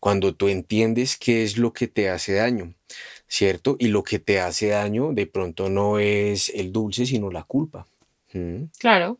cuando 0.00 0.34
tú 0.34 0.48
entiendes 0.48 1.16
qué 1.16 1.42
es 1.42 1.58
lo 1.58 1.72
que 1.72 1.88
te 1.88 2.08
hace 2.08 2.34
daño, 2.34 2.74
¿cierto? 3.28 3.76
Y 3.78 3.88
lo 3.88 4.02
que 4.02 4.18
te 4.18 4.40
hace 4.40 4.68
daño 4.68 5.12
de 5.12 5.26
pronto 5.26 5.68
no 5.68 5.98
es 5.98 6.50
el 6.54 6.72
dulce, 6.72 7.06
sino 7.06 7.30
la 7.30 7.42
culpa. 7.42 7.86
Claro. 8.78 9.18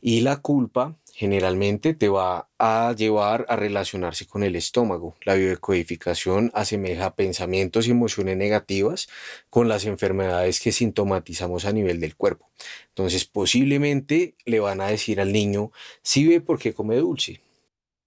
Y 0.00 0.20
la 0.20 0.36
culpa 0.36 0.96
generalmente 1.14 1.94
te 1.94 2.08
va 2.08 2.48
a 2.58 2.92
llevar 2.96 3.46
a 3.48 3.54
relacionarse 3.54 4.26
con 4.26 4.42
el 4.42 4.56
estómago. 4.56 5.14
La 5.24 5.34
biodecodificación 5.34 6.50
asemeja 6.54 7.14
pensamientos 7.14 7.86
y 7.86 7.92
emociones 7.92 8.36
negativas 8.36 9.08
con 9.48 9.68
las 9.68 9.84
enfermedades 9.86 10.58
que 10.58 10.72
sintomatizamos 10.72 11.66
a 11.66 11.72
nivel 11.72 12.00
del 12.00 12.16
cuerpo. 12.16 12.50
Entonces, 12.88 13.24
posiblemente 13.26 14.34
le 14.44 14.58
van 14.58 14.80
a 14.80 14.88
decir 14.88 15.20
al 15.20 15.32
niño, 15.32 15.70
si 16.02 16.26
ve 16.26 16.40
porque 16.40 16.74
come 16.74 16.96
dulce. 16.96 17.40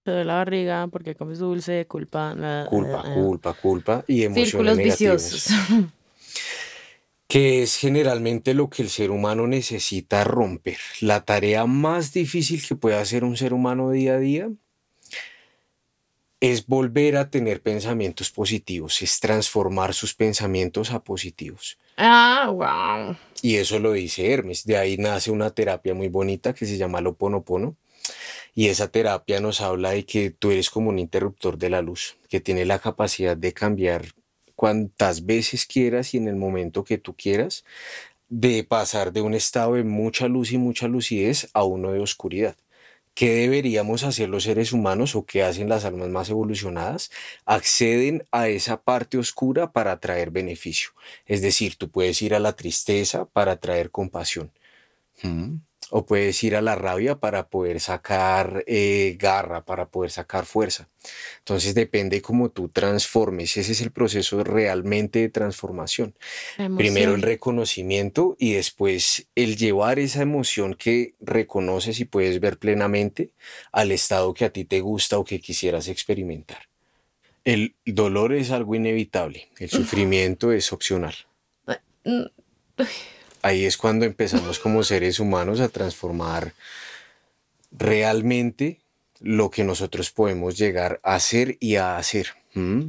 Te 0.03 0.25
la 0.25 0.35
barriga 0.35 0.87
porque 0.87 1.15
comes 1.15 1.39
dulce, 1.39 1.85
culpa. 1.85 2.35
culpa, 2.69 3.03
culpa, 3.13 3.53
culpa 3.53 4.05
y 4.07 4.23
emociones 4.23 4.49
Círculos 4.49 4.77
viciosos. 4.77 5.47
que 7.27 7.61
es 7.61 7.75
generalmente 7.77 8.53
lo 8.53 8.69
que 8.69 8.83
el 8.83 8.89
ser 8.89 9.11
humano 9.11 9.47
necesita 9.47 10.23
romper. 10.23 10.77
La 11.01 11.25
tarea 11.25 11.65
más 11.65 12.13
difícil 12.13 12.65
que 12.65 12.75
puede 12.75 12.95
hacer 12.95 13.23
un 13.23 13.35
ser 13.35 13.53
humano 13.53 13.91
día 13.91 14.13
a 14.13 14.19
día 14.19 14.49
es 16.39 16.67
volver 16.67 17.17
a 17.17 17.29
tener 17.29 17.61
pensamientos 17.61 18.29
positivos, 18.29 19.01
es 19.01 19.19
transformar 19.19 19.93
sus 19.93 20.13
pensamientos 20.13 20.91
a 20.91 21.03
positivos. 21.03 21.77
Ah, 21.97 22.49
wow. 22.51 23.17
Y 23.41 23.55
eso 23.55 23.79
lo 23.79 23.93
dice 23.93 24.31
Hermes. 24.31 24.63
De 24.63 24.77
ahí 24.77 24.97
nace 24.97 25.31
una 25.31 25.49
terapia 25.49 25.93
muy 25.93 26.09
bonita 26.09 26.53
que 26.53 26.65
se 26.65 26.77
llama 26.77 27.01
Loponopono. 27.01 27.75
Y 28.53 28.69
esa 28.69 28.87
terapia 28.87 29.39
nos 29.39 29.61
habla 29.61 29.91
de 29.91 30.05
que 30.05 30.29
tú 30.31 30.51
eres 30.51 30.69
como 30.69 30.89
un 30.89 30.99
interruptor 30.99 31.57
de 31.57 31.69
la 31.69 31.81
luz, 31.81 32.17
que 32.29 32.39
tiene 32.39 32.65
la 32.65 32.79
capacidad 32.79 33.35
de 33.35 33.53
cambiar 33.53 34.05
cuantas 34.57 35.25
veces 35.25 35.67
quieras 35.67 36.13
y 36.13 36.17
en 36.17 36.27
el 36.27 36.35
momento 36.35 36.83
que 36.83 36.97
tú 36.97 37.15
quieras, 37.15 37.63
de 38.27 38.63
pasar 38.63 39.13
de 39.13 39.21
un 39.21 39.35
estado 39.35 39.75
de 39.75 39.83
mucha 39.83 40.27
luz 40.27 40.51
y 40.51 40.57
mucha 40.57 40.87
lucidez 40.87 41.49
a 41.53 41.63
uno 41.63 41.91
de 41.91 41.99
oscuridad. 41.99 42.57
¿Qué 43.13 43.33
deberíamos 43.35 44.03
hacer 44.03 44.29
los 44.29 44.43
seres 44.43 44.73
humanos 44.73 45.15
o 45.15 45.25
qué 45.25 45.43
hacen 45.43 45.69
las 45.69 45.85
almas 45.85 46.09
más 46.09 46.29
evolucionadas? 46.29 47.11
Acceden 47.45 48.25
a 48.31 48.47
esa 48.49 48.81
parte 48.81 49.17
oscura 49.19 49.71
para 49.71 49.99
traer 49.99 50.31
beneficio. 50.31 50.89
Es 51.25 51.41
decir, 51.41 51.75
tú 51.77 51.89
puedes 51.89 52.21
ir 52.23 52.33
a 52.33 52.39
la 52.39 52.53
tristeza 52.55 53.25
para 53.25 53.57
traer 53.59 53.91
compasión. 53.91 54.51
¿Mm? 55.23 55.57
O 55.89 56.05
puedes 56.05 56.43
ir 56.43 56.55
a 56.55 56.61
la 56.61 56.75
rabia 56.75 57.19
para 57.19 57.47
poder 57.49 57.79
sacar 57.79 58.63
eh, 58.67 59.15
garra, 59.19 59.63
para 59.63 59.87
poder 59.87 60.11
sacar 60.11 60.45
fuerza. 60.45 60.89
Entonces 61.39 61.75
depende 61.75 62.21
cómo 62.21 62.49
tú 62.49 62.69
transformes. 62.69 63.55
Ese 63.57 63.71
es 63.71 63.81
el 63.81 63.91
proceso 63.91 64.43
realmente 64.43 65.19
de 65.19 65.29
transformación. 65.29 66.13
Primero 66.75 67.15
el 67.15 67.21
reconocimiento 67.21 68.35
y 68.37 68.53
después 68.53 69.27
el 69.35 69.55
llevar 69.55 69.99
esa 69.99 70.21
emoción 70.21 70.73
que 70.73 71.13
reconoces 71.21 71.99
y 71.99 72.05
puedes 72.05 72.39
ver 72.39 72.57
plenamente 72.57 73.31
al 73.71 73.91
estado 73.91 74.33
que 74.33 74.45
a 74.45 74.51
ti 74.51 74.65
te 74.65 74.81
gusta 74.81 75.17
o 75.17 75.25
que 75.25 75.39
quisieras 75.39 75.87
experimentar. 75.87 76.67
El 77.45 77.75
dolor 77.85 78.33
es 78.33 78.51
algo 78.51 78.75
inevitable, 78.75 79.47
el 79.57 79.69
sufrimiento 79.69 80.51
es 80.51 80.73
opcional. 80.73 81.15
Ahí 83.47 83.63
es 83.63 83.77
cuando 83.77 84.05
empezamos 84.05 84.59
como 84.59 84.83
seres 84.83 85.21
humanos 85.21 85.61
a 85.61 85.69
transformar 85.69 86.51
realmente 87.71 88.81
lo 89.21 89.49
que 89.49 89.63
nosotros 89.63 90.11
podemos 90.11 90.57
llegar 90.57 90.99
a 91.01 91.15
hacer 91.15 91.55
y 91.61 91.77
a 91.77 91.95
hacer, 91.95 92.27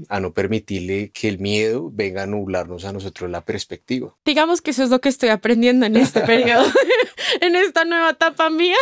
a 0.09 0.19
no 0.19 0.33
permitirle 0.33 1.11
que 1.11 1.29
el 1.29 1.39
miedo 1.39 1.93
venga 1.95 2.25
a 2.25 2.27
nublarnos 2.27 2.85
a 2.85 2.93
nosotros 2.93 3.31
la 3.31 3.45
perspectiva. 3.45 4.17
Digamos 4.25 4.61
que 4.61 4.73
eso 4.73 4.83
es 4.83 4.91
lo 4.91 5.01
que 5.01 5.09
estoy 5.09 5.29
aprendiendo 5.29 5.87
en 5.87 5.97
este 5.97 6.21
periodo, 6.27 6.67
en 7.41 7.55
esta 7.55 7.85
nueva 7.85 8.11
etapa 8.11 8.51
mía 8.51 8.79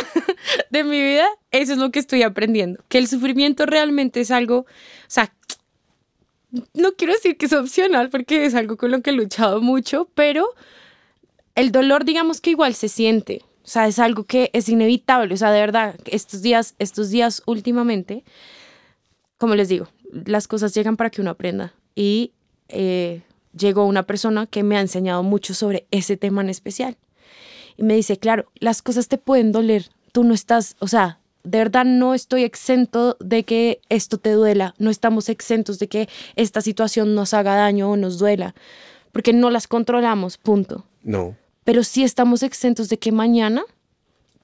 de 0.70 0.82
mi 0.82 1.02
vida, 1.02 1.28
eso 1.50 1.74
es 1.74 1.78
lo 1.78 1.90
que 1.90 1.98
estoy 1.98 2.22
aprendiendo, 2.22 2.82
que 2.88 2.96
el 2.96 3.06
sufrimiento 3.06 3.66
realmente 3.66 4.22
es 4.22 4.30
algo, 4.30 4.60
o 4.60 4.66
sea, 5.08 5.30
no 6.72 6.94
quiero 6.94 7.12
decir 7.12 7.36
que 7.36 7.44
es 7.44 7.52
opcional 7.52 8.08
porque 8.08 8.46
es 8.46 8.54
algo 8.54 8.78
con 8.78 8.92
lo 8.92 9.02
que 9.02 9.10
he 9.10 9.12
luchado 9.12 9.60
mucho, 9.60 10.08
pero 10.14 10.54
el 11.56 11.72
dolor 11.72 12.04
digamos 12.04 12.40
que 12.40 12.50
igual 12.50 12.74
se 12.74 12.88
siente, 12.88 13.42
o 13.66 13.68
sea, 13.68 13.88
es 13.88 13.98
algo 13.98 14.22
que 14.22 14.50
es 14.52 14.68
inevitable. 14.68 15.34
O 15.34 15.36
sea, 15.36 15.50
de 15.50 15.58
verdad, 15.58 15.96
estos 16.04 16.40
días, 16.40 16.76
estos 16.78 17.10
días 17.10 17.42
últimamente, 17.46 18.22
como 19.38 19.56
les 19.56 19.68
digo, 19.68 19.88
las 20.12 20.46
cosas 20.46 20.72
llegan 20.72 20.96
para 20.96 21.10
que 21.10 21.20
uno 21.20 21.30
aprenda. 21.30 21.74
Y 21.96 22.30
eh, 22.68 23.22
llegó 23.58 23.84
una 23.84 24.04
persona 24.04 24.46
que 24.46 24.62
me 24.62 24.76
ha 24.76 24.80
enseñado 24.80 25.24
mucho 25.24 25.52
sobre 25.52 25.88
ese 25.90 26.16
tema 26.16 26.42
en 26.42 26.48
especial. 26.48 26.96
Y 27.76 27.82
me 27.82 27.96
dice, 27.96 28.18
claro, 28.18 28.46
las 28.54 28.82
cosas 28.82 29.08
te 29.08 29.18
pueden 29.18 29.50
doler. 29.50 29.86
Tú 30.12 30.22
no 30.22 30.32
estás, 30.32 30.76
o 30.78 30.86
sea, 30.86 31.18
de 31.42 31.58
verdad 31.58 31.84
no 31.84 32.14
estoy 32.14 32.44
exento 32.44 33.16
de 33.18 33.42
que 33.42 33.80
esto 33.88 34.18
te 34.18 34.30
duela. 34.30 34.76
No 34.78 34.90
estamos 34.90 35.28
exentos 35.28 35.80
de 35.80 35.88
que 35.88 36.08
esta 36.36 36.60
situación 36.60 37.16
nos 37.16 37.34
haga 37.34 37.56
daño 37.56 37.90
o 37.90 37.96
nos 37.96 38.20
duela. 38.20 38.54
Porque 39.10 39.32
no 39.32 39.50
las 39.50 39.66
controlamos, 39.66 40.38
punto. 40.38 40.84
No 41.02 41.34
pero 41.66 41.82
sí 41.82 42.04
estamos 42.04 42.44
exentos 42.44 42.88
de 42.88 42.96
que 42.96 43.10
mañana 43.10 43.64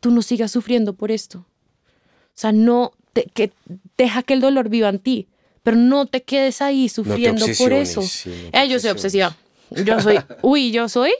tú 0.00 0.10
no 0.10 0.22
sigas 0.22 0.50
sufriendo 0.50 0.94
por 0.94 1.12
esto. 1.12 1.38
O 1.38 2.34
sea, 2.34 2.50
no, 2.50 2.94
que 3.32 3.52
deja 3.96 4.24
que 4.24 4.34
el 4.34 4.40
dolor 4.40 4.68
viva 4.68 4.88
en 4.88 4.98
ti, 4.98 5.28
pero 5.62 5.76
no 5.76 6.06
te 6.06 6.24
quedes 6.24 6.60
ahí 6.60 6.88
sufriendo 6.88 7.46
por 7.56 7.72
eso. 7.72 8.02
eh, 8.52 8.68
yo 8.68 8.80
soy 8.80 8.90
obsesiva. 8.90 9.36
Yo 9.70 10.00
soy, 10.00 10.18
uy, 10.42 10.72
yo 10.72 10.88
soy, 10.88 11.12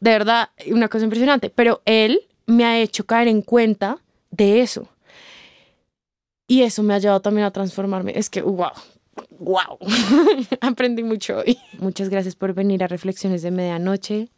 de 0.00 0.10
verdad, 0.10 0.50
una 0.66 0.88
cosa 0.88 1.04
impresionante, 1.04 1.48
pero 1.48 1.80
él 1.86 2.20
me 2.44 2.66
ha 2.66 2.78
hecho 2.78 3.06
caer 3.06 3.28
en 3.28 3.40
cuenta 3.40 3.96
de 4.30 4.60
eso. 4.60 4.90
Y 6.46 6.64
eso 6.64 6.82
me 6.82 6.92
ha 6.92 6.98
llevado 6.98 7.20
también 7.20 7.46
a 7.46 7.50
transformarme. 7.50 8.12
Es 8.14 8.28
que, 8.28 8.42
wow, 8.42 8.72
wow, 9.38 9.78
aprendí 10.60 11.02
mucho 11.02 11.38
hoy. 11.38 11.56
Muchas 11.78 12.10
gracias 12.10 12.36
por 12.36 12.52
venir 12.52 12.84
a 12.84 12.88
Reflexiones 12.88 13.40
de 13.40 13.50
Medianoche. 13.50 14.28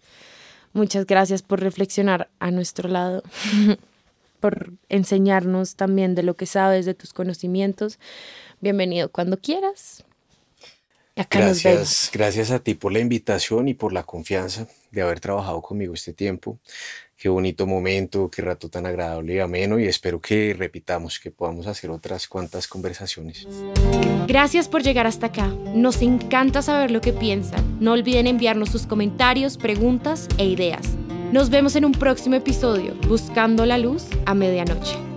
Muchas 0.73 1.07
gracias 1.07 1.43
por 1.43 1.61
reflexionar 1.61 2.31
a 2.39 2.51
nuestro 2.51 2.89
lado, 2.89 3.23
por 4.41 4.73
enseñarnos 4.89 5.77
también 5.77 6.15
de 6.15 6.23
lo 6.23 6.35
que 6.35 6.47
sabes, 6.47 6.87
de 6.87 6.95
tus 6.95 7.13
conocimientos. 7.13 7.99
Bienvenido 8.61 9.11
cuando 9.11 9.39
quieras. 9.39 10.05
Acá 11.15 11.41
gracias, 11.41 12.11
gracias 12.13 12.51
a 12.51 12.61
ti 12.61 12.75
por 12.75 12.91
la 12.91 13.01
invitación 13.01 13.69
y 13.69 13.75
por 13.75 13.93
la 13.93 14.03
confianza 14.05 14.67
de 14.91 15.03
haber 15.03 15.21
trabajado 15.21 15.61
conmigo 15.61 15.93
este 15.93 16.15
tiempo. 16.15 16.59
Qué 17.23 17.29
bonito 17.29 17.69
momento, 17.69 18.29
qué 18.29 18.43
rato 18.43 18.69
tan 18.69 18.85
agradable 18.85 19.35
y 19.35 19.39
ameno 19.39 19.79
y 19.79 19.87
espero 19.87 20.21
que 20.21 20.57
repitamos, 20.59 21.21
que 21.21 21.31
podamos 21.31 21.69
hacer 21.69 21.89
otras 21.89 22.27
cuantas 22.27 22.67
conversaciones. 22.67 23.47
Gracias 24.27 24.67
por 24.67 24.83
llegar 24.83 25.07
hasta 25.07 25.27
acá. 25.27 25.47
Nos 25.73 26.03
encanta 26.03 26.63
saber 26.63 26.91
lo 26.91 27.01
que 27.01 27.13
piensan. 27.13 27.79
No 27.79 27.93
olviden 27.93 28.27
enviarnos 28.27 28.71
sus 28.71 28.89
comentarios, 28.89 29.57
preguntas 29.57 30.27
e 30.37 30.47
ideas. 30.47 30.83
Nos 31.31 31.49
vemos 31.49 31.77
en 31.77 31.85
un 31.85 31.93
próximo 31.93 32.35
episodio, 32.35 32.97
Buscando 33.07 33.67
la 33.67 33.79
Luz 33.79 34.07
a 34.27 34.35
Medianoche. 34.35 35.12